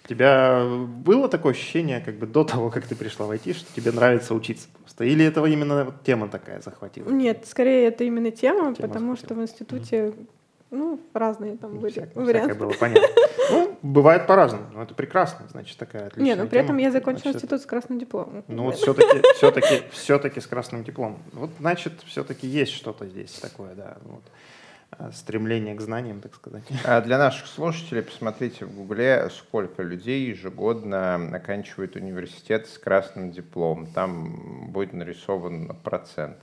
У 0.05 0.09
тебя 0.09 0.67
было 1.05 1.29
такое 1.29 1.53
ощущение, 1.53 2.01
как 2.01 2.17
бы 2.17 2.27
до 2.27 2.43
того, 2.43 2.69
как 2.71 2.85
ты 2.85 2.97
пришла 2.97 3.27
в 3.27 3.31
IT, 3.31 3.53
что 3.53 3.73
тебе 3.77 3.93
нравится 3.93 4.35
учиться 4.35 4.67
просто? 4.81 5.05
Или 5.05 5.25
это 5.25 5.45
именно 5.45 5.85
вот 5.85 6.03
тема 6.03 6.27
такая 6.27 6.61
захватила? 6.61 7.09
Нет, 7.11 7.47
скорее 7.47 7.87
это 7.87 8.03
именно 8.03 8.33
тема, 8.33 8.75
тема 8.75 8.89
потому 8.89 9.15
захватила. 9.15 9.17
что 9.17 9.35
в 9.37 9.43
институте 9.43 9.97
mm-hmm 9.97 10.27
ну, 10.71 11.01
разные 11.13 11.57
там 11.57 11.79
были 11.79 11.93
Всяк, 11.93 12.15
варианты. 12.15 12.55
было 12.55 12.73
понятно. 12.79 13.09
Ну, 13.51 13.79
бывает 13.83 14.27
по-разному, 14.27 14.67
но 14.73 14.83
это 14.83 14.95
прекрасно, 14.95 15.47
значит, 15.51 15.77
такая 15.77 16.07
отличная 16.07 16.37
Не, 16.37 16.43
но 16.43 16.49
при 16.49 16.61
этом 16.61 16.77
я 16.79 16.91
закончила 16.91 17.33
значит, 17.33 17.45
институт 17.45 17.63
с 17.63 17.67
красным 17.67 17.99
дипломом. 17.99 18.45
Ну, 18.49 18.65
вот 18.65 18.77
все-таки, 18.77 19.23
все-таки, 19.35 19.83
все-таки 19.91 20.41
с 20.41 20.47
красным 20.47 20.85
дипломом. 20.85 21.23
Вот, 21.33 21.51
значит, 21.59 21.95
все-таки 22.07 22.47
есть 22.47 22.73
что-то 22.73 23.07
здесь 23.07 23.33
такое, 23.33 23.75
да, 23.75 23.99
вот 24.05 24.23
а, 24.93 25.13
стремление 25.13 25.75
к 25.75 25.81
знаниям, 25.81 26.21
так 26.21 26.35
сказать. 26.35 26.65
А 26.85 27.01
для 27.01 27.17
наших 27.17 27.47
слушателей 27.47 28.03
посмотрите 28.03 28.65
в 28.65 28.75
Гугле, 28.75 29.29
сколько 29.31 29.83
людей 29.83 30.27
ежегодно 30.27 31.15
оканчивают 31.33 31.97
университет 31.97 32.67
с 32.67 32.77
красным 32.77 33.31
дипломом. 33.31 33.87
Там 33.87 34.71
будет 34.73 34.93
нарисован 34.93 35.77
процент. 35.85 36.39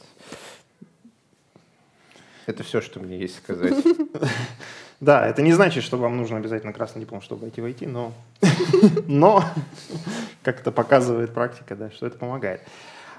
Это 2.47 2.63
все, 2.63 2.81
что 2.81 2.99
мне 2.99 3.19
есть 3.19 3.37
сказать. 3.37 3.75
Да, 4.99 5.27
это 5.27 5.43
не 5.43 5.53
значит, 5.53 5.83
что 5.83 5.95
вам 5.95 6.17
нужно 6.17 6.37
обязательно 6.37 6.73
красный 6.73 7.01
диплом, 7.01 7.21
чтобы 7.21 7.41
войти 7.41 7.61
в 7.61 7.65
IT, 7.65 7.87
но, 7.87 8.13
но 9.07 9.43
как 10.41 10.61
это 10.61 10.71
показывает 10.71 11.35
практика, 11.35 11.75
да, 11.75 11.91
что 11.91 12.07
это 12.07 12.17
помогает. 12.17 12.61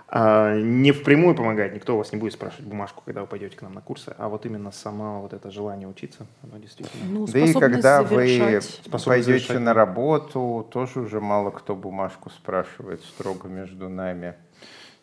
А, 0.08 0.56
не 0.56 0.90
впрямую 0.90 1.36
помогает, 1.36 1.74
никто 1.74 1.94
у 1.94 1.98
вас 1.98 2.10
не 2.12 2.18
будет 2.18 2.32
спрашивать 2.32 2.66
бумажку, 2.66 3.02
когда 3.04 3.20
вы 3.20 3.28
пойдете 3.28 3.56
к 3.56 3.62
нам 3.62 3.74
на 3.74 3.80
курсы, 3.80 4.12
а 4.18 4.28
вот 4.28 4.44
именно 4.44 4.72
само 4.72 5.20
вот 5.20 5.32
это 5.32 5.52
желание 5.52 5.86
учиться, 5.86 6.26
оно 6.42 6.58
действительно. 6.58 7.04
Ну, 7.10 7.26
да 7.26 7.38
и 7.38 7.52
когда 7.52 8.02
вы 8.02 8.60
пойдете 8.90 9.58
на 9.60 9.72
работу, 9.72 10.66
тоже 10.72 11.00
уже 11.00 11.20
мало 11.20 11.50
кто 11.50 11.76
бумажку 11.76 12.30
спрашивает 12.30 13.02
строго 13.04 13.46
между 13.46 13.88
нами. 13.88 14.34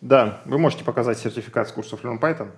Да, 0.02 0.42
вы 0.44 0.58
можете 0.58 0.84
показать 0.84 1.20
сертификат 1.20 1.70
с 1.70 1.72
курсов 1.72 2.04
Learn 2.04 2.20
Python, 2.20 2.50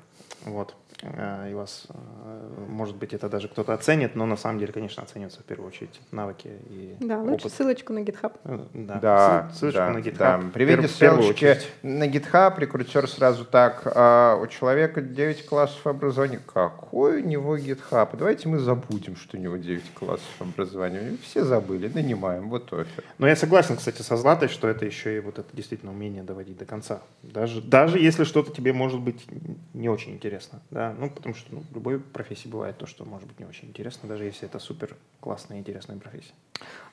вот, 0.46 0.74
и 1.04 1.54
вас, 1.54 1.88
э, 1.90 2.66
может 2.68 2.96
быть, 2.96 3.14
это 3.14 3.30
даже 3.30 3.48
кто-то 3.48 3.74
оценит, 3.74 4.16
но 4.16 4.26
на 4.26 4.38
самом 4.38 4.60
деле, 4.60 4.74
конечно, 4.74 5.04
оцениваются 5.04 5.42
в 5.42 5.44
первую 5.44 5.68
очередь 5.68 6.00
навыки 6.12 6.50
и 6.70 6.96
Да, 7.00 7.20
лучше 7.20 7.48
опыт. 7.48 7.54
ссылочку 7.54 7.94
на 7.94 8.00
GitHub. 8.00 8.34
Э, 8.44 8.60
да, 8.74 8.96
да 9.00 9.52
ссылочку 9.54 9.80
да, 9.80 9.90
на 9.92 9.98
GitHub. 10.00 10.18
Да. 10.18 10.42
При 10.54 10.66
виде 10.66 10.88
ссылочки 10.88 11.60
на 11.84 12.08
GitHub 12.08 12.60
рекрутер 12.60 13.08
сразу 13.08 13.46
так, 13.46 13.84
а 13.86 14.36
у 14.42 14.48
человека 14.48 15.02
9 15.02 15.46
классов 15.46 15.86
образования, 15.86 16.40
какой 16.46 17.22
у 17.22 17.26
него 17.26 17.58
GitHub? 17.58 18.10
Давайте 18.18 18.50
мы 18.50 18.60
забудем, 18.60 19.16
что 19.16 19.38
у 19.38 19.40
него 19.40 19.58
9 19.58 19.94
классов 19.94 20.30
образования. 20.40 21.18
Все 21.24 21.44
забыли, 21.44 21.92
нанимаем, 21.94 22.50
вот 22.50 22.74
офер. 22.74 23.04
Но 23.18 23.28
я 23.28 23.36
согласен, 23.36 23.78
кстати, 23.78 24.02
со 24.02 24.18
Златой, 24.18 24.50
что 24.50 24.68
это 24.68 24.86
еще 24.86 25.18
и 25.18 25.20
вот 25.20 25.38
это 25.40 25.56
действительно 25.56 25.92
умение 25.92 26.24
доводить 26.24 26.58
до 26.58 26.66
конца. 26.66 27.02
Даже, 27.22 27.62
даже 27.62 28.00
если 28.00 28.24
что-то 28.24 28.52
тебе 28.52 28.74
может 28.74 29.00
быть 29.00 29.26
не 29.74 29.90
очень 29.90 30.14
интересно, 30.14 30.60
да, 30.72 30.87
ну, 30.98 31.10
потому 31.10 31.36
что 31.36 31.56
ну, 31.56 31.64
в 31.72 31.76
любой 31.76 32.00
профессии 32.00 32.48
бывает 32.48 32.78
то, 32.78 32.86
что 32.86 33.06
может 33.06 33.28
быть 33.28 33.40
не 33.40 33.46
очень 33.46 33.68
интересно, 33.68 34.10
даже 34.10 34.26
если 34.26 34.48
это 34.48 34.60
супер 34.60 34.96
классная 35.20 35.58
и 35.58 35.60
интересная 35.60 35.98
профессия. 35.98 36.34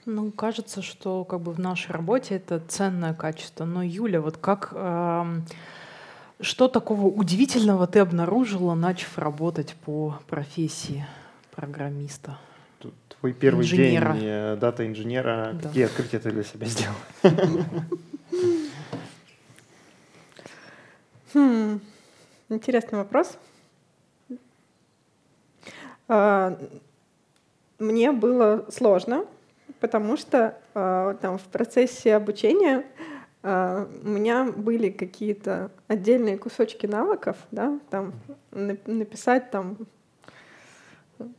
Ну, 0.07 0.31
кажется, 0.31 0.83
что 0.83 1.25
как 1.25 1.41
бы 1.41 1.53
в 1.53 1.61
нашей 1.61 1.93
работе 1.93 2.37
это 2.37 2.61
ценное 2.61 3.15
качество. 3.15 3.65
Но, 3.65 3.83
Юля, 3.83 4.21
вот 4.21 4.37
как... 4.37 4.73
Э, 4.75 5.41
что 6.41 6.69
такого 6.69 7.07
удивительного 7.07 7.87
ты 7.87 8.01
обнаружила, 8.01 8.75
начав 8.75 9.19
работать 9.19 9.75
по 9.85 10.19
профессии 10.29 11.07
программиста? 11.55 12.39
Твой 13.21 13.33
первый 13.33 13.65
инженера. 13.65 14.13
день 14.13 14.23
э, 14.25 14.57
дата-инженера. 14.57 15.53
Да. 15.55 15.69
Какие 15.69 15.85
открытия 15.85 16.19
ты 16.19 16.31
для 16.31 16.43
себя 16.43 16.67
сделал? 16.67 16.97
Хм, 21.33 21.81
интересный 22.51 22.99
вопрос. 22.99 23.39
А, 26.09 26.59
мне 27.79 28.13
было 28.13 28.67
сложно, 28.71 29.25
потому 29.81 30.17
что 30.17 30.59
а, 30.75 31.15
там 31.15 31.39
в 31.39 31.45
процессе 31.45 32.15
обучения 32.15 32.85
а, 33.43 33.89
у 34.03 34.09
меня 34.09 34.45
были 34.45 34.91
какие-то 34.91 35.71
отдельные 35.89 36.39
кусочки 36.39 36.87
навыков, 36.87 37.37
да, 37.51 37.79
там 37.91 38.13
написать 38.51 39.51
там 39.51 39.77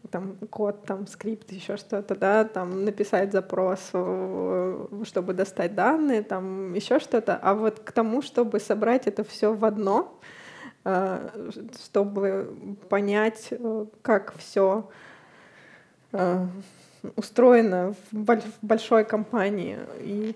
там 0.10 0.38
код, 0.50 0.86
там 0.86 1.06
скрипт, 1.06 1.52
еще 1.52 1.76
что-то, 1.76 2.16
да, 2.16 2.46
там 2.46 2.86
написать 2.86 3.34
запрос, 3.34 3.88
чтобы 3.88 5.34
достать 5.34 5.76
данные, 5.76 6.24
там 6.24 6.74
еще 6.74 6.98
что-то. 7.00 7.36
А 7.36 7.54
вот 7.54 7.82
к 7.82 7.92
тому, 7.92 8.22
чтобы 8.22 8.62
собрать 8.62 9.06
это 9.06 9.26
все 9.26 9.54
в 9.54 9.66
одно, 9.66 10.18
чтобы 10.86 12.78
понять, 12.90 13.48
э, 13.50 13.86
как 14.04 14.36
все 14.38 14.88
э, 16.12 16.46
устроено 17.16 17.96
в 18.12 18.40
большой 18.62 19.04
компании 19.04 19.80
и 20.00 20.36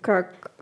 как 0.00 0.52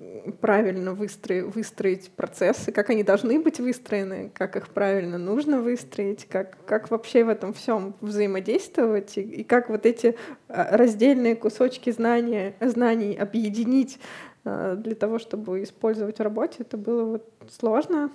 правильно 0.40 0.94
выстроить, 0.94 1.54
выстроить 1.54 2.10
процессы, 2.12 2.72
как 2.72 2.88
они 2.88 3.02
должны 3.02 3.38
быть 3.40 3.60
выстроены, 3.60 4.30
как 4.34 4.56
их 4.56 4.68
правильно 4.68 5.18
нужно 5.18 5.60
выстроить, 5.60 6.26
как, 6.26 6.56
как 6.64 6.90
вообще 6.90 7.22
в 7.22 7.28
этом 7.28 7.52
всем 7.52 7.94
взаимодействовать 8.00 9.18
и, 9.18 9.20
и 9.20 9.44
как 9.44 9.68
вот 9.68 9.84
эти 9.84 10.16
раздельные 10.48 11.36
кусочки 11.36 11.90
знания, 11.90 12.54
знаний 12.60 13.16
объединить 13.16 13.98
для 14.44 14.94
того, 14.94 15.18
чтобы 15.18 15.62
использовать 15.62 16.18
в 16.18 16.22
работе, 16.22 16.56
это 16.60 16.78
было 16.78 17.04
вот 17.04 17.30
сложно. 17.50 18.10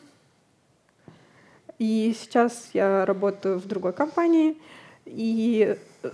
И 1.78 2.16
сейчас 2.18 2.70
я 2.74 3.06
работаю 3.06 3.60
в 3.60 3.68
другой 3.68 3.94
компании, 3.94 4.58
и 5.06 5.78
э, 6.04 6.10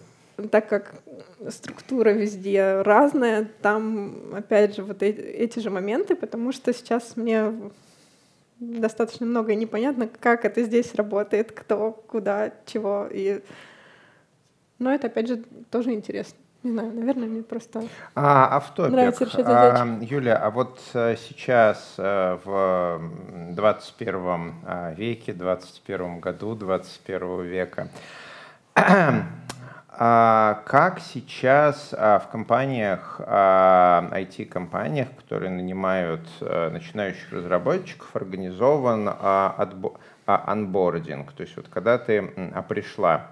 так 0.49 0.67
как 0.67 0.95
структура 1.49 2.09
везде 2.09 2.81
разная, 2.81 3.47
там, 3.61 4.33
опять 4.33 4.75
же, 4.75 4.83
вот 4.83 5.03
эти 5.03 5.59
же 5.59 5.69
моменты, 5.69 6.15
потому 6.15 6.51
что 6.51 6.73
сейчас 6.73 7.15
мне 7.15 7.53
достаточно 8.59 9.25
много 9.25 9.55
непонятно, 9.55 10.07
как 10.07 10.45
это 10.45 10.63
здесь 10.63 10.93
работает, 10.95 11.51
кто, 11.51 11.91
куда, 11.91 12.51
чего. 12.65 13.07
И... 13.11 13.41
Но 14.79 14.93
это, 14.93 15.07
опять 15.07 15.27
же, 15.27 15.43
тоже 15.69 15.93
интересно. 15.93 16.37
Не 16.63 16.71
знаю, 16.73 16.93
наверное, 16.93 17.27
мне 17.27 17.41
просто 17.41 17.83
а, 18.13 18.57
автопик. 18.57 18.91
нравится 18.91 19.25
решать 19.25 19.45
задачи. 19.45 19.81
А, 19.81 20.03
Юля, 20.03 20.35
а 20.37 20.51
вот 20.51 20.79
а, 20.93 21.15
сейчас 21.15 21.95
а, 21.97 22.39
в 22.45 23.55
21 23.55 24.53
а, 24.63 24.93
веке, 24.93 25.33
21 25.33 26.19
году 26.19 26.53
21 26.53 27.41
века, 27.41 27.87
а, 28.75 30.61
как 30.65 30.99
сейчас 30.99 31.95
а, 31.97 32.19
в 32.19 32.27
компаниях, 32.29 33.19
а, 33.25 34.07
IT-компаниях, 34.11 35.07
которые 35.17 35.49
нанимают 35.49 36.27
а, 36.41 36.69
начинающих 36.69 37.31
разработчиков, 37.31 38.15
организован 38.15 39.09
а, 39.09 39.55
отбор 39.57 39.93
анбординг, 40.25 41.31
то 41.33 41.41
есть 41.41 41.55
вот 41.55 41.67
когда 41.67 41.97
ты 41.97 42.21
пришла, 42.69 43.31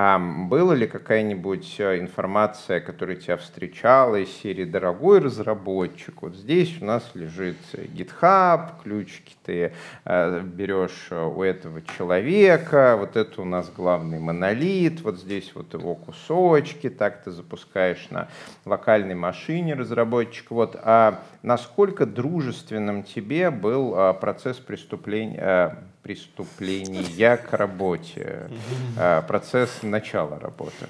а 0.00 0.18
была 0.18 0.76
ли 0.76 0.86
какая-нибудь 0.86 1.76
э, 1.80 1.98
информация, 1.98 2.78
которая 2.78 3.16
тебя 3.16 3.36
встречала 3.36 4.14
из 4.14 4.30
серии 4.30 4.64
«Дорогой 4.64 5.18
разработчик, 5.18 6.22
вот 6.22 6.36
здесь 6.36 6.80
у 6.80 6.84
нас 6.84 7.10
лежит 7.14 7.56
GitHub, 7.72 8.82
ключики 8.82 9.34
ты 9.44 9.72
э, 10.04 10.40
берешь 10.40 11.08
э, 11.10 11.24
у 11.24 11.42
этого 11.42 11.82
человека, 11.82 12.96
вот 12.96 13.16
это 13.16 13.42
у 13.42 13.44
нас 13.44 13.72
главный 13.74 14.20
монолит, 14.20 15.00
вот 15.00 15.18
здесь 15.18 15.50
вот 15.54 15.74
его 15.74 15.94
кусочки, 15.96 16.90
так 16.90 17.24
ты 17.24 17.32
запускаешь 17.32 18.06
на 18.10 18.28
локальной 18.66 19.14
машине 19.14 19.74
разработчик. 19.74 20.50
Вот, 20.50 20.76
а 20.80 21.22
насколько 21.42 22.06
дружественным 22.06 23.02
тебе 23.02 23.50
был 23.50 24.14
процесс 24.14 24.58
преступления, 24.58 25.76
преступления 26.08 27.36
к 27.36 27.52
работе, 27.52 28.48
а, 28.96 29.20
процесс 29.22 29.82
начала 29.82 30.38
работы. 30.38 30.86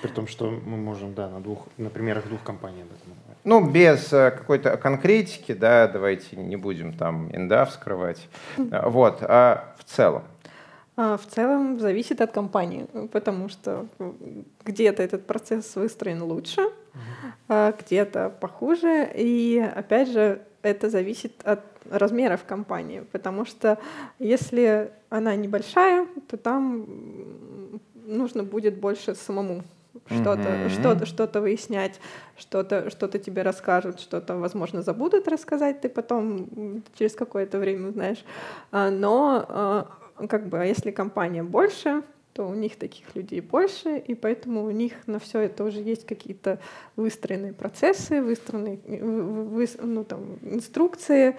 При 0.00 0.08
том, 0.08 0.26
что 0.26 0.50
мы 0.50 0.78
можем, 0.78 1.12
да, 1.12 1.28
на, 1.28 1.40
двух, 1.40 1.66
на 1.76 1.90
примерах 1.90 2.26
двух 2.26 2.42
компаний 2.42 2.82
об 2.82 2.88
этом 2.88 3.12
говорить. 3.12 3.44
Ну, 3.44 3.70
без 3.70 4.12
э, 4.12 4.30
какой-то 4.30 4.78
конкретики, 4.78 5.52
да, 5.52 5.86
давайте 5.88 6.36
не 6.36 6.56
будем 6.56 6.94
там 6.94 7.28
инда 7.36 7.66
вскрывать. 7.66 8.28
А, 8.70 8.88
вот, 8.88 9.18
а 9.20 9.74
в 9.78 9.84
целом? 9.84 10.22
А, 10.96 11.18
в 11.18 11.26
целом 11.26 11.78
зависит 11.78 12.22
от 12.22 12.32
компании, 12.32 12.86
потому 13.12 13.50
что 13.50 13.86
где-то 14.64 15.02
этот 15.02 15.26
процесс 15.26 15.76
выстроен 15.76 16.22
лучше, 16.22 16.62
а 17.48 17.72
где-то 17.72 18.30
похуже. 18.40 19.10
И 19.14 19.58
опять 19.58 20.08
же, 20.08 20.42
это 20.62 20.90
зависит 20.90 21.32
от 21.44 21.60
размеров 21.90 22.44
компании, 22.44 23.04
потому 23.12 23.44
что 23.44 23.78
если 24.18 24.90
она 25.08 25.36
небольшая, 25.36 26.06
то 26.28 26.36
там 26.36 26.86
нужно 27.94 28.42
будет 28.42 28.78
больше 28.78 29.14
самому 29.14 29.62
что-то 30.06 30.42
mm-hmm. 30.42 30.68
что-то 30.68 31.06
что-то 31.06 31.40
выяснять, 31.40 32.00
что-то 32.36 32.90
что-то 32.90 33.18
тебе 33.18 33.42
расскажут, 33.42 34.00
что-то, 34.00 34.36
возможно, 34.36 34.82
забудут 34.82 35.28
рассказать, 35.28 35.80
ты 35.80 35.88
потом 35.88 36.82
через 36.98 37.14
какое-то 37.14 37.58
время 37.58 37.88
узнаешь. 37.88 38.24
А, 38.72 38.90
но 38.90 39.44
а, 39.48 39.88
как 40.28 40.48
бы, 40.48 40.58
если 40.58 40.90
компания 40.90 41.42
больше, 41.42 42.02
то 42.36 42.46
у 42.46 42.52
них 42.52 42.76
таких 42.76 43.16
людей 43.16 43.40
больше, 43.40 43.96
и 43.96 44.14
поэтому 44.14 44.64
у 44.64 44.70
них 44.70 44.92
на 45.06 45.18
все 45.18 45.40
это 45.40 45.64
уже 45.64 45.80
есть 45.80 46.04
какие-то 46.04 46.58
выстроенные 46.94 47.54
процессы, 47.54 48.20
выстроенные 48.20 48.76
вы, 48.76 49.66
ну, 49.80 50.04
там, 50.04 50.38
инструкции, 50.42 51.34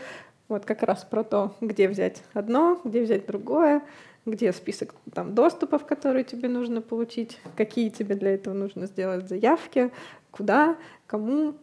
вот 0.47 0.65
как 0.65 0.81
раз 0.81 1.03
про 1.03 1.23
то, 1.23 1.55
где 1.61 1.87
взять 1.87 2.23
одно, 2.33 2.81
где 2.83 3.03
взять 3.03 3.27
другое, 3.27 3.83
где 4.25 4.51
список 4.51 4.95
там, 5.13 5.35
доступов, 5.35 5.85
которые 5.85 6.23
тебе 6.23 6.49
нужно 6.49 6.81
получить, 6.81 7.39
какие 7.55 7.89
тебе 7.89 8.15
для 8.15 8.33
этого 8.33 8.55
нужно 8.55 8.87
сделать 8.87 9.29
заявки, 9.29 9.91
куда, 10.31 10.77
кому, 11.05 11.53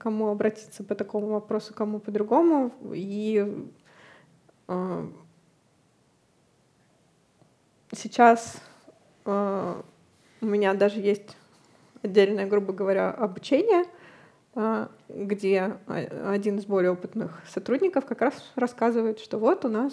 кому 0.00 0.26
обратиться 0.26 0.82
по 0.82 0.96
такому 0.96 1.28
вопросу, 1.28 1.72
кому 1.72 2.00
по-другому. 2.00 2.72
И 2.92 3.46
э, 4.66 5.06
сейчас 7.94 8.60
Э, 8.60 8.71
у 9.24 10.46
меня 10.46 10.74
даже 10.74 11.00
есть 11.00 11.36
отдельное, 12.02 12.46
грубо 12.46 12.72
говоря, 12.72 13.10
обучение, 13.10 13.84
э, 14.54 14.88
где 15.08 15.76
один 15.86 16.58
из 16.58 16.66
более 16.66 16.92
опытных 16.92 17.40
сотрудников 17.48 18.06
как 18.06 18.20
раз 18.20 18.34
рассказывает, 18.56 19.20
что 19.20 19.38
вот 19.38 19.64
у 19.64 19.68
нас 19.68 19.92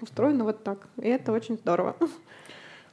устроено 0.00 0.44
вот 0.44 0.64
так. 0.64 0.88
И 0.96 1.08
это 1.08 1.32
очень 1.32 1.56
здорово. 1.56 1.96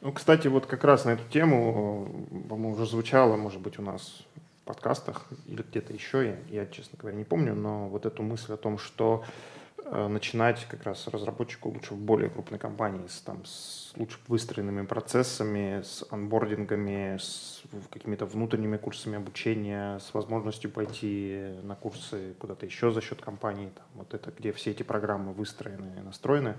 Ну, 0.01 0.13
кстати, 0.13 0.47
вот 0.47 0.65
как 0.65 0.83
раз 0.83 1.05
на 1.05 1.12
эту 1.12 1.23
тему, 1.29 2.07
э, 2.31 2.47
по-моему, 2.47 2.75
уже 2.75 2.85
звучало, 2.85 3.35
может 3.35 3.59
быть, 3.59 3.79
у 3.79 3.81
нас 3.81 4.23
в 4.62 4.65
подкастах 4.65 5.25
или 5.47 5.62
где-то 5.62 5.91
еще, 5.93 6.38
я, 6.49 6.62
я, 6.62 6.65
честно 6.67 6.97
говоря, 6.99 7.17
не 7.17 7.25
помню, 7.25 7.55
но 7.55 7.88
вот 7.89 8.05
эту 8.05 8.23
мысль 8.23 8.53
о 8.53 8.57
том, 8.57 8.77
что 8.77 9.23
Э, 9.23 9.59
начинать 9.91 10.65
как 10.69 10.84
раз 10.84 11.08
разработчику 11.08 11.69
лучше 11.69 11.93
в 11.93 11.97
более 11.97 12.30
крупной 12.30 12.60
компании 12.60 13.08
с, 13.08 13.21
там, 13.21 13.43
с 13.45 13.91
лучше 13.95 14.19
выстроенными 14.28 14.86
процессами, 14.86 15.82
с 15.82 16.06
анбордингами, 16.10 17.17
с 17.17 17.62
какими-то 17.89 18.25
внутренними 18.25 18.78
курсами 18.78 19.17
обучения, 19.17 19.99
с 19.99 20.13
возможностью 20.13 20.69
пойти 20.69 21.56
на 21.63 21.75
курсы 21.75 22.36
куда-то 22.39 22.65
еще 22.65 22.91
за 22.91 23.02
счет 23.02 23.21
компании. 23.21 23.71
Там, 23.75 23.86
вот 23.95 24.13
это, 24.13 24.32
где 24.38 24.52
все 24.52 24.71
эти 24.71 24.84
программы 24.84 25.34
выстроены 25.34 25.99
и 25.99 26.02
настроены, 26.02 26.56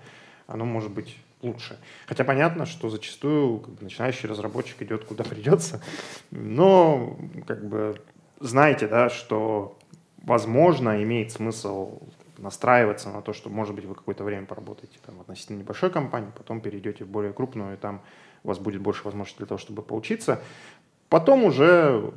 оно 0.46 0.64
может 0.64 0.90
быть 0.90 1.16
лучше. 1.42 1.78
Хотя 2.06 2.24
понятно, 2.24 2.66
что 2.66 2.88
зачастую 2.88 3.60
как 3.60 3.74
бы, 3.74 3.84
начинающий 3.84 4.28
разработчик 4.28 4.82
идет 4.82 5.04
куда 5.04 5.24
придется, 5.30 5.80
но 6.30 7.16
как 7.46 7.66
бы 7.66 8.00
знаете, 8.40 8.88
да, 8.88 9.08
что 9.10 9.78
возможно 10.22 11.02
имеет 11.02 11.32
смысл 11.32 12.00
настраиваться 12.40 13.10
на 13.10 13.22
то, 13.22 13.32
что, 13.32 13.50
может 13.50 13.74
быть, 13.74 13.84
вы 13.84 13.94
какое-то 13.94 14.24
время 14.24 14.46
поработаете 14.46 14.98
там, 15.04 15.16
в 15.16 15.20
относительно 15.20 15.58
небольшой 15.58 15.90
компании, 15.90 16.32
потом 16.36 16.60
перейдете 16.60 17.04
в 17.04 17.08
более 17.08 17.32
крупную, 17.32 17.74
и 17.74 17.76
там 17.76 18.02
у 18.42 18.48
вас 18.48 18.58
будет 18.58 18.80
больше 18.80 19.04
возможностей 19.04 19.38
для 19.38 19.46
того, 19.46 19.58
чтобы 19.58 19.82
поучиться. 19.82 20.42
Потом 21.08 21.44
уже, 21.44 22.12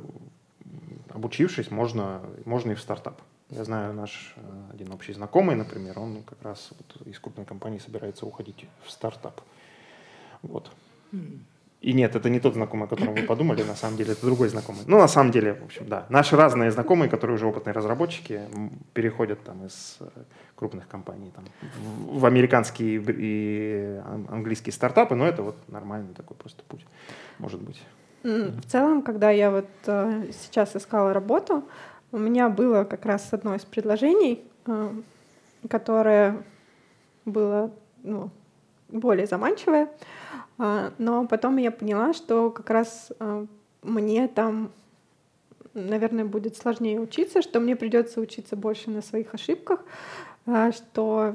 обучившись, 1.10 1.70
можно, 1.70 2.22
можно 2.44 2.72
и 2.72 2.74
в 2.74 2.80
стартап. 2.80 3.20
Я 3.50 3.64
знаю, 3.64 3.92
наш 3.92 4.34
э, 4.36 4.70
один 4.72 4.92
общий 4.92 5.12
знакомый, 5.12 5.54
например, 5.54 5.98
он 5.98 6.22
как 6.22 6.42
раз 6.42 6.70
вот 6.70 7.06
из 7.06 7.18
крупной 7.20 7.44
компании 7.44 7.78
собирается 7.78 8.26
уходить 8.26 8.66
в 8.84 8.90
стартап. 8.90 9.40
Вот. 10.42 10.70
И 11.84 11.92
нет, 11.92 12.16
это 12.16 12.30
не 12.30 12.40
тот 12.40 12.54
знакомый, 12.54 12.86
о 12.86 12.88
котором 12.88 13.14
вы 13.14 13.22
подумали, 13.22 13.62
на 13.62 13.74
самом 13.74 13.98
деле 13.98 14.12
это 14.12 14.24
другой 14.24 14.48
знакомый. 14.48 14.80
Ну, 14.86 14.98
на 14.98 15.08
самом 15.08 15.32
деле, 15.32 15.52
в 15.52 15.64
общем, 15.64 15.86
да. 15.86 16.06
Наши 16.08 16.34
разные 16.34 16.70
знакомые, 16.70 17.10
которые 17.10 17.34
уже 17.34 17.46
опытные 17.46 17.74
разработчики, 17.74 18.40
переходят 18.94 19.44
там 19.44 19.66
из 19.66 19.98
э, 20.00 20.06
крупных 20.56 20.88
компаний 20.88 21.30
там, 21.36 21.44
в 22.08 22.24
американские 22.24 23.04
и 23.06 24.00
английские 24.30 24.72
стартапы, 24.72 25.14
но 25.14 25.26
это 25.26 25.42
вот 25.42 25.56
нормальный 25.68 26.14
такой 26.14 26.38
просто 26.38 26.62
путь, 26.62 26.86
может 27.38 27.60
быть. 27.60 27.82
В 28.22 28.62
целом, 28.62 29.02
когда 29.02 29.30
я 29.30 29.50
вот 29.50 29.68
э, 29.86 30.30
сейчас 30.32 30.74
искала 30.76 31.12
работу, 31.12 31.64
у 32.12 32.18
меня 32.18 32.48
было 32.48 32.84
как 32.84 33.04
раз 33.04 33.28
одно 33.32 33.56
из 33.56 33.64
предложений, 33.66 34.42
э, 34.66 34.90
которое 35.68 36.42
было 37.26 37.70
ну, 38.02 38.30
более 38.88 39.26
заманчивое. 39.26 39.88
Но 40.58 41.26
потом 41.26 41.56
я 41.56 41.70
поняла, 41.70 42.12
что 42.12 42.50
как 42.50 42.70
раз 42.70 43.12
а, 43.18 43.46
мне 43.82 44.28
там, 44.28 44.70
наверное, 45.74 46.24
будет 46.24 46.56
сложнее 46.56 47.00
учиться, 47.00 47.42
что 47.42 47.60
мне 47.60 47.76
придется 47.76 48.20
учиться 48.20 48.56
больше 48.56 48.90
на 48.90 49.02
своих 49.02 49.34
ошибках, 49.34 49.80
а, 50.46 50.72
что 50.72 51.34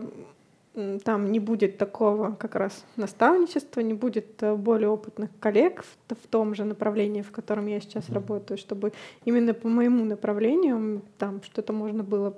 там 1.03 1.31
не 1.31 1.39
будет 1.39 1.77
такого 1.77 2.35
как 2.35 2.55
раз 2.55 2.85
наставничества, 2.95 3.81
не 3.81 3.93
будет 3.93 4.41
э, 4.43 4.55
более 4.55 4.89
опытных 4.89 5.29
коллег 5.39 5.83
в, 5.83 6.15
в 6.15 6.27
том 6.27 6.55
же 6.55 6.63
направлении, 6.63 7.21
в 7.21 7.31
котором 7.31 7.65
я 7.67 7.81
сейчас 7.81 8.05
mm-hmm. 8.05 8.13
работаю, 8.13 8.57
чтобы 8.57 8.93
именно 9.25 9.53
по 9.53 9.67
моему 9.67 10.05
направлению 10.05 11.01
там 11.17 11.41
что-то 11.43 11.73
можно 11.73 12.03
было 12.03 12.37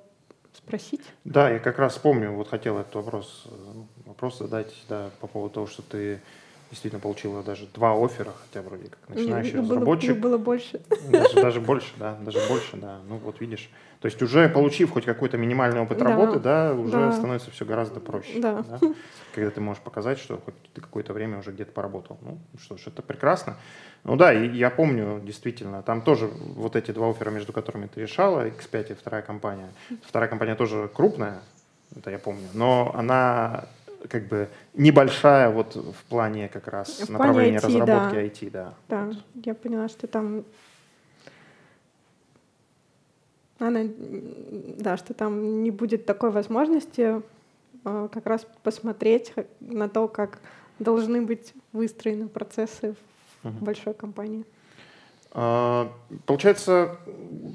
спросить. 0.54 1.02
Да, 1.24 1.50
я 1.50 1.60
как 1.60 1.78
раз 1.78 1.98
помню, 1.98 2.32
вот 2.32 2.48
хотел 2.48 2.78
этот 2.78 2.96
вопрос, 2.96 3.48
э, 3.48 4.08
вопрос 4.08 4.40
задать 4.40 4.74
да, 4.90 5.12
по 5.20 5.28
поводу 5.28 5.56
того, 5.56 5.68
что 5.68 5.82
ты 5.82 6.22
действительно 6.72 7.02
получила 7.02 7.44
даже 7.44 7.68
два 7.68 7.94
оффера, 7.94 8.32
хотя 8.42 8.62
вроде 8.62 8.90
как 8.90 9.10
начинающий 9.10 9.56
ну, 9.56 9.62
разработчик. 9.64 10.18
Было, 10.18 10.32
было 10.32 10.38
больше. 10.38 10.82
Даже, 11.10 11.36
даже 11.36 11.60
больше, 11.60 11.94
да, 11.98 12.18
даже 12.22 12.40
больше, 12.48 12.78
да. 12.78 13.00
Ну 13.08 13.18
вот 13.18 13.42
видишь. 13.42 13.70
То 14.00 14.08
есть 14.08 14.20
уже 14.22 14.50
получив 14.50 14.92
хоть 14.92 15.06
какой-то 15.06 15.38
минимальный 15.38 15.82
опыт 15.82 16.00
да, 16.00 16.06
работы, 16.06 16.40
да, 16.40 16.74
уже 16.74 16.94
да. 16.94 17.12
становится 17.12 17.52
все 17.52 17.66
гораздо 17.66 18.00
проще. 18.00 18.40
Да. 18.40 18.64
да. 18.64 18.80
Когда 19.36 19.52
ты 19.52 19.62
можешь 19.62 19.84
показать, 19.84 20.18
что 20.18 20.38
хоть 20.44 20.56
ты 20.74 20.82
какое-то 20.82 21.14
время 21.14 21.40
уже 21.40 21.52
где-то 21.52 21.72
поработал. 21.74 22.18
Ну 22.22 22.40
что 22.60 22.78
ж, 22.78 22.88
это 22.88 23.02
прекрасно. 23.02 23.58
Ну 24.04 24.16
да, 24.16 24.34
и 24.34 24.50
я 24.50 24.70
помню, 24.70 25.22
действительно, 25.24 25.84
там 25.84 26.02
тоже 26.02 26.28
вот 26.56 26.76
эти 26.76 26.92
два 26.92 27.10
оффера, 27.10 27.30
между 27.30 27.54
которыми 27.54 27.88
ты 27.88 28.02
решала, 28.02 28.48
X5 28.48 28.92
и 28.92 28.94
вторая 28.96 29.22
компания. 29.22 29.70
Вторая 30.04 30.30
компания 30.30 30.56
тоже 30.56 30.90
крупная, 30.92 31.42
это 31.96 32.10
я 32.10 32.18
помню, 32.18 32.48
но 32.54 32.92
она 32.96 33.66
как 34.10 34.28
бы 34.28 34.50
небольшая 34.74 35.50
вот 35.50 35.76
в 35.76 36.04
плане 36.10 36.50
как 36.50 36.68
раз 36.68 37.02
в 37.02 37.10
направления 37.10 37.58
IT, 37.58 37.66
разработки 37.66 38.16
да. 38.16 38.22
IT, 38.22 38.50
да. 38.52 38.74
Да, 38.90 39.06
вот. 39.06 39.18
я 39.46 39.54
поняла, 39.54 39.88
что 39.90 40.08
там 40.08 40.44
она, 43.60 43.82
да, 44.78 44.98
что 44.98 45.14
там 45.14 45.62
не 45.62 45.70
будет 45.70 46.06
такой 46.06 46.32
возможности 46.32 47.22
э, 47.86 48.10
как 48.12 48.26
раз 48.26 48.48
посмотреть 48.64 49.34
на 49.60 49.88
то, 49.88 50.08
как 50.08 50.40
должны 50.80 51.22
быть 51.22 51.54
выстроены 51.72 52.28
процессы 52.28 52.96
в 53.44 53.50
угу. 53.50 53.66
большой 53.66 53.94
компании. 53.94 54.46
А, 55.34 55.92
получается, 56.26 56.98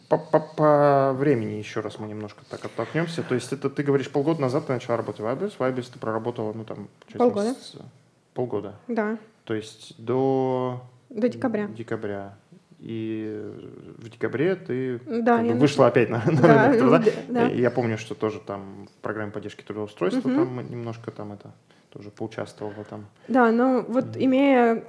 по, 0.09 0.19
по, 0.19 0.41
по 0.41 1.13
времени 1.13 1.55
еще 1.55 1.81
раз 1.81 1.99
мы 1.99 2.07
немножко 2.07 2.43
так 2.49 2.65
оттолкнемся. 2.65 3.23
То 3.23 3.35
есть 3.35 3.53
это 3.53 3.69
ты 3.69 3.83
говоришь, 3.83 4.11
полгода 4.11 4.41
назад 4.41 4.67
ты 4.67 4.73
начала 4.73 4.97
работать 4.97 5.21
в 5.21 5.27
Айбис. 5.27 5.59
В 5.59 5.63
Айбис 5.63 5.89
ты 5.89 5.99
проработала, 5.99 6.53
ну 6.53 6.65
там... 6.65 6.89
Полгода. 7.13 7.51
Месяца. 7.51 7.85
Полгода. 8.35 8.77
Да. 8.89 9.19
То 9.45 9.55
есть 9.55 9.95
до... 9.99 10.83
До 11.11 11.29
декабря. 11.29 11.67
Декабря. 11.69 12.37
И 12.87 13.43
в 13.99 14.09
декабре 14.09 14.55
ты 14.55 15.01
да, 15.07 15.39
как 15.39 15.47
бы 15.47 15.55
вышла 15.55 15.89
опять 15.89 16.09
на, 16.09 16.23
на 16.31 16.41
да, 16.41 16.69
рынок 16.69 16.79
труда. 16.79 17.03
Да. 17.27 17.47
Я 17.49 17.73
помню, 17.73 17.99
что 17.99 18.15
тоже 18.15 18.39
там 18.39 18.87
в 18.87 19.03
программе 19.03 19.33
поддержки 19.33 19.63
трудоустройства 19.63 20.29
угу. 20.29 20.37
там 20.37 20.71
немножко 20.71 21.11
там 21.11 21.33
это 21.33 21.51
тоже 21.91 22.11
поучаствовала 22.11 22.85
там. 22.85 23.07
Да, 23.27 23.51
но 23.51 23.85
вот 23.89 24.05
угу. 24.05 24.19
имея 24.21 24.85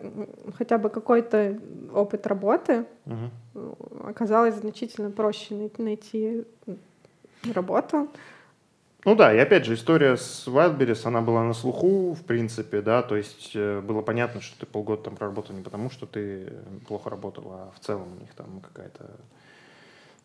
хотя 0.59 0.77
бы 0.77 0.91
какой-то 0.91 1.59
опыт 1.91 2.27
работы, 2.27 2.85
угу. 3.05 3.75
оказалось 4.07 4.53
значительно 4.53 5.09
проще 5.09 5.71
найти 5.79 6.45
работу. 7.51 8.09
Ну 9.05 9.15
да, 9.15 9.33
и 9.33 9.37
опять 9.37 9.65
же, 9.65 9.75
история 9.75 10.17
с 10.17 10.47
Wildberries, 10.47 11.07
она 11.07 11.21
была 11.21 11.43
на 11.43 11.53
слуху, 11.53 12.13
в 12.13 12.23
принципе, 12.23 12.81
да, 12.81 13.01
то 13.03 13.15
есть 13.15 13.51
э, 13.55 13.79
было 13.79 14.01
понятно, 14.01 14.41
что 14.41 14.59
ты 14.59 14.65
полгода 14.65 15.03
там 15.03 15.15
проработал 15.15 15.55
не 15.55 15.61
потому, 15.61 15.89
что 15.89 16.05
ты 16.05 16.51
плохо 16.87 17.09
работал, 17.09 17.43
а 17.51 17.71
в 17.75 17.79
целом 17.79 18.07
у 18.17 18.19
них 18.19 18.33
там 18.33 18.59
какая-то, 18.59 19.09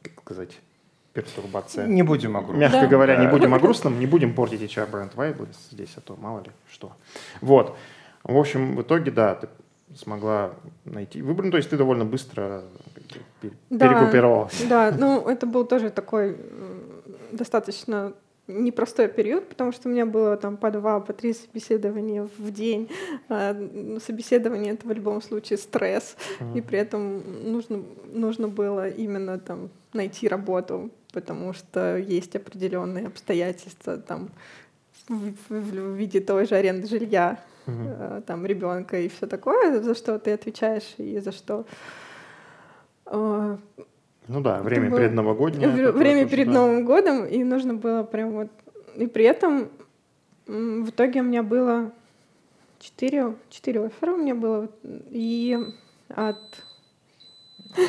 как 0.03 0.21
сказать, 0.23 0.59
пертурбация. 1.13 1.87
Не 1.87 2.03
будем 2.03 2.37
о 2.37 2.41
грустном. 2.41 2.61
Мягко 2.61 2.81
да. 2.81 2.87
говоря, 2.87 3.17
не 3.17 3.29
будем 3.29 3.55
о 3.55 3.59
грустном, 3.59 4.01
не 4.01 4.07
будем 4.07 4.35
портить 4.35 4.63
HR 4.63 4.91
бренд 4.91 5.15
Wildberries 5.15 5.57
здесь, 5.71 5.93
а 5.97 6.01
то 6.01 6.17
мало 6.17 6.41
ли 6.41 6.51
что. 6.71 6.93
Вот. 7.41 7.77
В 8.25 8.37
общем, 8.37 8.77
в 8.77 8.83
итоге, 8.83 9.11
да, 9.11 9.35
ты 9.35 9.49
смогла 9.97 10.55
найти 10.85 11.21
выбор, 11.23 11.45
ну, 11.45 11.51
то 11.51 11.59
есть 11.59 11.71
ты 11.71 11.77
довольно 11.77 12.05
быстро 12.05 12.63
да, 13.69 13.89
перегруппировалась. 13.89 14.65
Да, 14.69 14.91
ну 14.91 15.29
это 15.29 15.47
был 15.47 15.67
тоже 15.67 15.91
такой 15.91 16.37
достаточно 17.31 18.13
непростой 18.49 19.09
период, 19.09 19.49
потому 19.49 19.73
что 19.73 19.89
у 19.89 19.93
меня 19.93 20.05
было 20.05 20.37
там 20.37 20.57
по 20.57 20.71
два, 20.71 21.01
по 21.01 21.13
три 21.13 21.33
собеседования 21.33 22.29
в 22.39 22.51
день. 22.51 22.91
А, 23.29 23.55
собеседование— 24.05 24.73
это 24.75 24.87
в 24.87 24.93
любом 24.93 25.23
случае 25.23 25.59
стресс, 25.59 26.17
mm-hmm. 26.41 26.59
и 26.59 26.61
при 26.61 26.79
этом 26.79 27.23
нужно, 27.51 27.83
нужно 28.13 28.49
было 28.49 28.89
именно 28.89 29.39
там 29.39 29.71
найти 29.93 30.29
работу, 30.29 30.91
потому 31.13 31.53
что 31.53 31.97
есть 31.97 32.35
определенные 32.35 33.07
обстоятельства 33.07 33.99
там 33.99 34.31
в, 35.09 35.35
в, 35.49 35.51
в 35.51 35.95
виде 35.95 36.21
той 36.21 36.47
же 36.47 36.57
аренды 36.57 36.89
жилья, 36.89 37.39
mm-hmm. 37.67 38.23
там 38.23 38.45
ребенка 38.45 39.01
и 39.01 39.09
все 39.09 39.27
такое, 39.27 39.81
за 39.81 39.95
что 39.95 40.19
ты 40.19 40.33
отвечаешь 40.33 40.95
и 40.99 41.21
за 41.21 41.31
что 41.31 41.65
а, 43.07 43.59
ну 44.29 44.41
да, 44.41 44.61
время 44.63 44.91
было... 44.91 45.01
перед 45.01 45.13
новогоднее. 45.13 45.69
Время 45.93 46.29
перед 46.29 46.47
да. 46.47 46.53
Новым 46.53 46.85
годом, 46.85 47.25
и 47.25 47.43
нужно 47.45 47.75
было 47.75 48.03
прям 48.03 48.33
вот... 48.33 48.49
И 48.97 49.07
при 49.07 49.25
этом 49.25 49.69
в 50.47 50.91
итоге 50.91 51.21
у 51.21 51.25
меня 51.25 51.43
было 51.43 51.93
четыре, 52.79 53.35
четыре 53.51 53.85
оффера 53.85 54.13
у 54.13 54.17
меня 54.17 54.35
было, 54.35 54.69
и 55.11 55.59
от... 56.09 56.39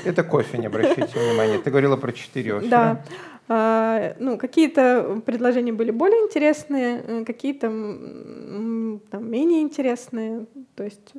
Это 0.05 0.23
кофе, 0.23 0.57
не 0.57 0.67
обращайте 0.67 1.19
внимания. 1.19 1.57
Ты 1.57 1.69
говорила 1.69 1.97
про 1.97 2.13
четыре 2.13 2.55
оффера. 2.57 2.69
Да. 2.69 3.05
А, 3.49 4.15
ну, 4.19 4.37
какие-то 4.37 5.21
предложения 5.25 5.73
были 5.73 5.91
более 5.91 6.21
интересные, 6.21 7.03
э, 7.05 7.25
какие-то 7.25 7.67
там, 7.67 9.29
менее 9.29 9.61
интересные. 9.61 10.45
То 10.75 10.85
есть 10.85 11.13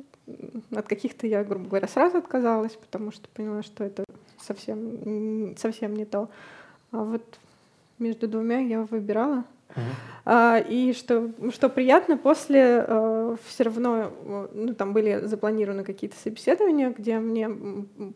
от 0.71 0.87
каких-то 0.87 1.27
я, 1.27 1.43
грубо 1.43 1.67
говоря, 1.67 1.87
сразу 1.87 2.17
отказалась, 2.17 2.73
потому 2.73 3.11
что 3.11 3.27
поняла, 3.29 3.63
что 3.63 3.83
это 3.83 4.03
совсем, 4.39 5.55
совсем 5.57 5.95
не 5.95 6.05
то. 6.05 6.29
А 6.91 7.03
вот 7.03 7.23
между 7.99 8.27
двумя 8.27 8.59
я 8.59 8.81
выбирала. 8.83 9.43
Uh-huh. 9.69 9.81
А, 10.25 10.57
и 10.57 10.93
что, 10.93 11.31
что 11.51 11.69
приятно, 11.69 12.17
после 12.17 12.85
э, 12.87 13.35
все 13.45 13.63
равно, 13.63 14.11
ну, 14.53 14.73
там 14.73 14.93
были 14.93 15.25
запланированы 15.25 15.83
какие-то 15.83 16.15
собеседования, 16.17 16.93
где 16.97 17.19
мне 17.19 17.49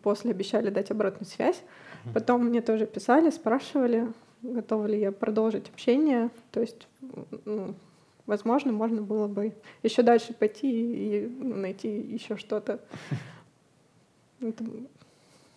после 0.02 0.32
обещали 0.32 0.70
дать 0.70 0.92
обратную 0.92 1.28
связь. 1.28 1.62
Uh-huh. 1.62 2.14
Потом 2.14 2.46
мне 2.46 2.62
тоже 2.62 2.86
писали, 2.86 3.30
спрашивали, 3.30 4.08
готова 4.42 4.86
ли 4.88 5.00
я 5.00 5.12
продолжить 5.12 5.70
общение. 5.70 6.30
То 6.52 6.62
есть, 6.62 6.88
ну, 7.46 7.76
возможно, 8.30 8.72
можно 8.72 9.02
было 9.02 9.28
бы 9.28 9.54
еще 9.84 10.04
дальше 10.04 10.34
пойти 10.34 10.70
и, 10.70 11.26
и 11.26 11.28
найти 11.28 11.90
еще 11.90 12.38
что-то. 12.38 12.80
Это 14.40 14.64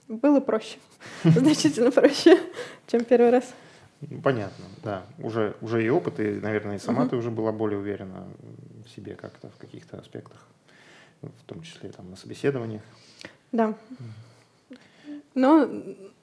было 0.09 0.41
проще, 0.41 0.79
значительно 1.25 1.91
проще, 1.91 2.39
чем 2.87 3.05
первый 3.05 3.31
раз. 3.31 3.55
Ну, 4.01 4.21
понятно, 4.21 4.65
да. 4.83 5.05
Уже, 5.19 5.55
уже 5.61 5.85
и 5.85 5.89
опыт, 5.89 6.19
и, 6.19 6.41
наверное, 6.41 6.77
и 6.77 6.81
сама 6.81 7.07
ты 7.07 7.15
уже 7.15 7.31
была 7.31 7.53
более 7.53 7.79
уверена 7.79 8.27
в 8.85 8.89
себе 8.89 9.15
как-то 9.15 9.51
в 9.51 9.57
каких-то 9.59 9.99
аспектах, 9.99 10.49
в 11.21 11.45
том 11.47 11.63
числе 11.63 11.91
там 11.91 12.11
на 12.11 12.17
собеседованиях. 12.17 12.83
Да. 13.53 13.75
Но 15.35 15.69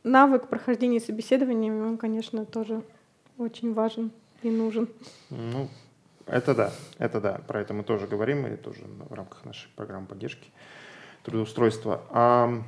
навык 0.03 0.49
прохождения 0.49 0.99
собеседований, 0.99 1.71
он, 1.71 1.97
конечно, 1.97 2.45
тоже 2.45 2.83
очень 3.37 3.73
важен 3.73 4.11
и 4.41 4.49
нужен. 4.49 4.89
Ну, 5.29 5.69
это 6.31 6.55
да, 6.55 6.71
это 6.97 7.21
да. 7.21 7.41
Про 7.47 7.61
это 7.61 7.73
мы 7.73 7.83
тоже 7.83 8.07
говорим, 8.07 8.47
и 8.47 8.55
тоже 8.55 8.81
в 9.09 9.13
рамках 9.13 9.45
нашей 9.45 9.69
программы 9.75 10.07
поддержки 10.07 10.49
трудоустройства. 11.23 12.01
А 12.11 12.63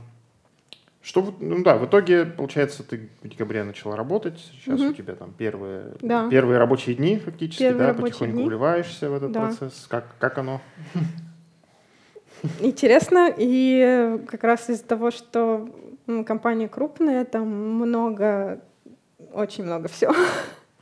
что, 1.02 1.36
ну 1.40 1.64
да, 1.64 1.78
в 1.78 1.86
итоге, 1.86 2.26
получается, 2.26 2.84
ты 2.84 3.10
в 3.24 3.28
декабре 3.28 3.64
начала 3.64 3.96
работать, 3.96 4.38
сейчас 4.38 4.80
угу. 4.80 4.90
у 4.90 4.94
тебя 4.94 5.16
там 5.16 5.34
первые, 5.34 5.96
да. 6.00 6.30
первые 6.30 6.60
рабочие 6.60 6.96
дни 6.96 7.18
фактически, 7.18 7.64
первые 7.64 7.94
да, 7.94 8.02
потихоньку 8.02 8.38
дни. 8.38 8.46
вливаешься 8.48 9.10
в 9.10 9.16
этот 9.16 9.32
да. 9.32 9.42
процесс. 9.42 9.88
Как, 9.90 10.06
как 10.20 10.38
оно? 10.38 10.62
Интересно, 12.60 13.34
и 13.36 14.20
как 14.28 14.44
раз 14.44 14.70
из-за 14.70 14.84
того, 14.84 15.10
что 15.10 15.70
компания 16.26 16.68
крупная, 16.68 17.26
там 17.26 17.48
много, 17.48 18.62
очень 19.34 19.64
много 19.64 19.88
всего. 19.88 20.14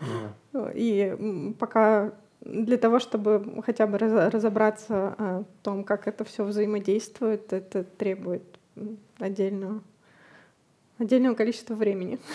Yeah. 0.01 0.73
И 0.73 1.53
пока 1.59 2.11
для 2.51 2.77
того, 2.77 2.99
чтобы 2.99 3.61
хотя 3.65 3.87
бы 3.87 3.97
разобраться 3.97 5.15
о 5.17 5.43
том, 5.63 5.83
как 5.83 6.07
это 6.07 6.23
все 6.23 6.43
взаимодействует, 6.43 7.53
это 7.53 7.83
требует 7.83 8.43
отдельного 9.19 9.81
отдельного 10.97 11.35
количества 11.35 11.75
времени. 11.75 12.19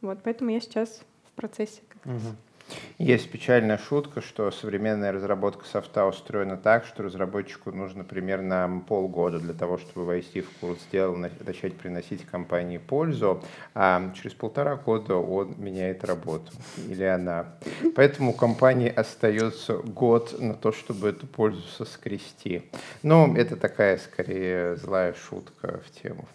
Вот, 0.00 0.18
поэтому 0.24 0.50
я 0.50 0.58
сейчас 0.58 1.00
в 1.28 1.30
процессе. 1.36 1.80
Угу. 2.04 2.36
Есть 2.98 3.30
печальная 3.30 3.78
шутка, 3.78 4.20
что 4.20 4.50
современная 4.50 5.12
разработка 5.12 5.64
софта 5.64 6.06
устроена 6.06 6.56
так, 6.56 6.84
что 6.84 7.02
разработчику 7.02 7.72
нужно 7.72 8.04
примерно 8.04 8.82
полгода 8.86 9.40
для 9.40 9.54
того, 9.54 9.78
чтобы 9.78 10.06
войти 10.06 10.40
в 10.40 10.50
курс 10.60 10.78
дела, 10.92 11.16
начать 11.16 11.74
приносить 11.76 12.24
компании 12.24 12.78
пользу, 12.78 13.42
а 13.74 14.12
через 14.14 14.34
полтора 14.34 14.76
года 14.76 15.16
он 15.16 15.54
меняет 15.58 16.04
работу, 16.04 16.52
или 16.88 17.02
она. 17.02 17.54
Поэтому 17.96 18.30
у 18.30 18.34
компании 18.34 18.88
остается 18.88 19.78
год 19.78 20.36
на 20.38 20.54
то, 20.54 20.70
чтобы 20.70 21.08
эту 21.08 21.26
пользу 21.26 21.62
соскрести. 21.76 22.70
Но 23.02 23.34
это 23.36 23.56
такая, 23.56 23.98
скорее, 23.98 24.76
злая 24.76 25.14
шутка 25.14 25.80
в 25.84 26.02
тему. 26.02 26.28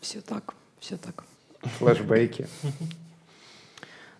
Все 0.00 0.20
так, 0.20 0.54
все 0.80 0.96
так. 0.96 1.24
Флэшбэки. 1.62 2.46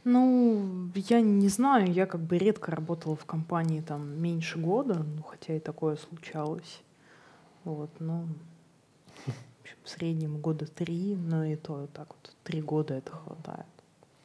Ну, 0.05 0.91
я 0.95 1.21
не 1.21 1.49
знаю, 1.49 1.93
я 1.93 2.07
как 2.07 2.23
бы 2.23 2.39
редко 2.39 2.71
работала 2.71 3.17
в 3.17 3.27
компании 3.27 3.81
там 3.81 4.21
меньше 4.23 4.59
года, 4.59 4.95
ну, 4.95 5.23
хотя 5.23 5.57
и 5.57 5.61
такое 5.61 5.97
случалось. 5.97 6.83
Вот, 7.65 7.91
ну, 7.99 8.27
в 9.85 9.89
среднем 9.89 10.39
года 10.39 10.67
три, 10.67 11.17
но 11.17 11.45
и 11.45 11.57
то 11.57 11.87
так 11.93 12.09
вот, 12.09 12.35
три 12.45 12.63
года 12.63 12.95
это 12.95 13.13
хватает. 13.13 13.67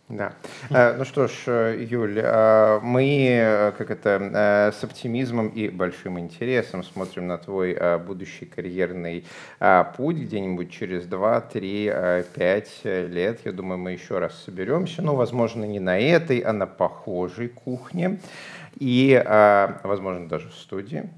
Да. 0.08 0.34
Э, 0.70 0.96
ну 0.98 1.04
что 1.04 1.28
ж, 1.28 1.34
э, 1.48 1.84
Юль, 1.90 2.20
э, 2.22 2.80
мы 2.84 3.74
как 3.76 3.90
это 3.90 4.72
с 4.72 4.84
оптимизмом 4.84 5.48
и 5.48 5.68
большим 5.70 6.20
интересом 6.20 6.84
смотрим 6.84 7.26
на 7.26 7.40
твой 7.40 7.76
будущий 8.00 8.46
карьерный 8.46 9.26
путь 9.98 10.18
где-нибудь 10.18 10.72
через 10.72 11.08
2, 11.08 11.42
3, 11.42 12.24
5 12.36 12.82
лет. 12.84 13.40
Я 13.46 13.52
думаю, 13.52 13.80
мы 13.80 13.94
еще 13.94 14.20
раз 14.20 14.44
соберемся. 14.44 15.02
Ну, 15.02 15.16
возможно, 15.16 15.64
не 15.66 15.80
на 15.80 16.00
этой, 16.00 16.40
а 16.40 16.54
на 16.54 16.68
похожей 16.68 17.48
кухне. 17.48 18.20
И, 18.78 19.20
возможно, 19.84 20.28
даже 20.28 20.50
в 20.50 20.56
студии 20.56 21.10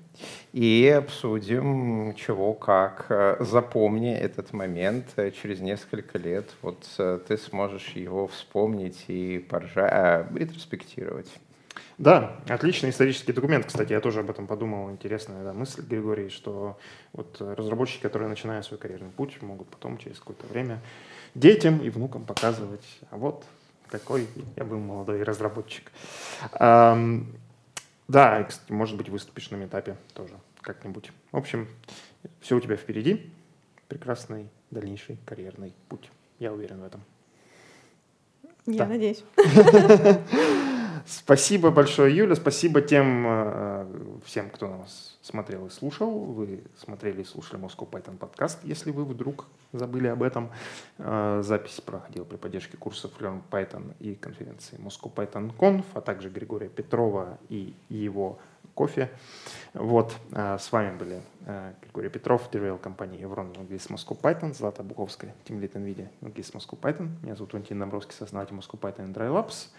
и 0.53 0.87
обсудим, 0.87 2.13
чего 2.15 2.53
как. 2.53 3.05
Э, 3.09 3.37
запомни 3.39 4.13
этот 4.13 4.53
момент 4.53 5.05
э, 5.15 5.31
через 5.31 5.59
несколько 5.59 6.17
лет. 6.17 6.49
Вот 6.61 6.87
э, 6.97 7.19
ты 7.27 7.37
сможешь 7.37 7.89
его 7.89 8.27
вспомнить 8.27 9.05
и 9.07 9.39
поржать, 9.39 10.25
ретроспектировать. 10.33 11.29
Да, 11.97 12.37
отличный 12.47 12.91
исторический 12.91 13.33
документ, 13.33 13.65
кстати, 13.65 13.93
я 13.93 13.99
тоже 13.99 14.19
об 14.19 14.29
этом 14.29 14.47
подумал. 14.47 14.91
Интересная 14.91 15.43
да, 15.43 15.53
мысль, 15.53 15.81
Григорий, 15.81 16.29
что 16.29 16.77
вот 17.13 17.37
разработчики, 17.39 18.01
которые 18.01 18.29
начинают 18.29 18.65
свой 18.65 18.79
карьерный 18.79 19.09
путь, 19.09 19.41
могут 19.41 19.67
потом 19.69 19.97
через 19.97 20.19
какое-то 20.19 20.45
время 20.47 20.79
детям 21.33 21.79
и 21.79 21.89
внукам 21.89 22.23
показывать, 22.23 22.85
а 23.09 23.17
вот 23.17 23.45
какой 23.89 24.27
я 24.55 24.63
был 24.63 24.79
молодой 24.79 25.23
разработчик. 25.23 25.91
Да, 28.07 28.43
кстати, 28.43 28.71
может 28.71 28.97
быть, 28.97 29.09
выступишь 29.09 29.49
на 29.51 29.55
метапе 29.55 29.97
тоже 30.13 30.33
как-нибудь. 30.61 31.11
В 31.31 31.37
общем, 31.37 31.67
все 32.39 32.55
у 32.55 32.59
тебя 32.61 32.75
впереди. 32.75 33.31
Прекрасный 33.87 34.49
дальнейший 34.71 35.17
карьерный 35.25 35.73
путь. 35.89 36.09
Я 36.39 36.53
уверен 36.53 36.79
в 36.81 36.83
этом. 36.83 37.03
Я 38.65 38.79
да. 38.79 38.87
надеюсь. 38.87 39.23
Спасибо 41.07 41.71
большое, 41.71 42.13
Юля. 42.13 42.35
Спасибо 42.35 42.81
тем 42.81 43.23
э, 43.25 43.85
всем, 44.25 44.49
кто 44.49 44.67
нас 44.67 45.17
смотрел 45.21 45.65
и 45.67 45.69
слушал. 45.69 46.11
Вы 46.11 46.65
смотрели 46.77 47.21
и 47.21 47.23
слушали 47.23 47.63
Moscow 47.63 47.89
Python 47.89 48.17
подкаст. 48.17 48.59
Если 48.65 48.91
вы 48.91 49.05
вдруг 49.05 49.45
забыли 49.71 50.07
об 50.07 50.21
этом, 50.21 50.51
э, 50.97 51.41
запись 51.45 51.79
проходила 51.79 52.25
при 52.25 52.35
поддержке 52.35 52.75
курсов 52.75 53.13
Learn 53.21 53.41
Python 53.49 53.95
и 54.01 54.15
конференции 54.15 54.77
Moscow 54.79 55.09
Python 55.13 55.55
Conf, 55.57 55.85
а 55.93 56.01
также 56.01 56.29
Григория 56.29 56.67
Петрова 56.67 57.37
и 57.47 57.73
его 57.87 58.37
кофе. 58.75 59.09
Вот, 59.73 60.13
э, 60.33 60.57
с 60.59 60.69
вами 60.73 60.97
были 60.97 61.21
Григорий 61.83 62.09
Петров, 62.09 62.49
деревел 62.51 62.77
компании 62.77 63.21
Еврон, 63.21 63.53
английский 63.57 63.93
Moscow 63.93 64.19
Python, 64.19 64.53
Злата 64.53 64.83
Буковская, 64.83 65.33
Team 65.45 65.61
Lead 65.61 65.71
NVIDIA, 65.71 66.09
английский 66.21 66.57
Moscow 66.57 66.77
Python. 66.77 67.11
Меня 67.23 67.35
зовут 67.35 67.53
Валентин 67.53 67.79
Домбровский, 67.79 68.13
сооснователь 68.13 68.57
Moscow 68.57 68.77
Python 68.77 69.09
и 69.09 69.13
Dry 69.13 69.31
Labs. 69.31 69.69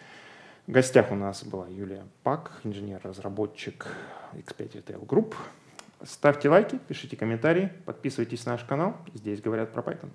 В 0.68 0.70
гостях 0.70 1.10
у 1.10 1.14
нас 1.14 1.44
была 1.44 1.66
Юлия 1.66 2.04
Пак, 2.22 2.60
инженер-разработчик 2.62 3.86
X5 4.34 4.72
Retail 4.72 5.06
Group. 5.06 5.34
Ставьте 6.02 6.50
лайки, 6.50 6.78
пишите 6.86 7.16
комментарии, 7.16 7.72
подписывайтесь 7.86 8.44
на 8.44 8.52
наш 8.52 8.64
канал. 8.64 8.94
Здесь 9.14 9.40
говорят 9.40 9.72
про 9.72 9.80
Python. 9.80 10.10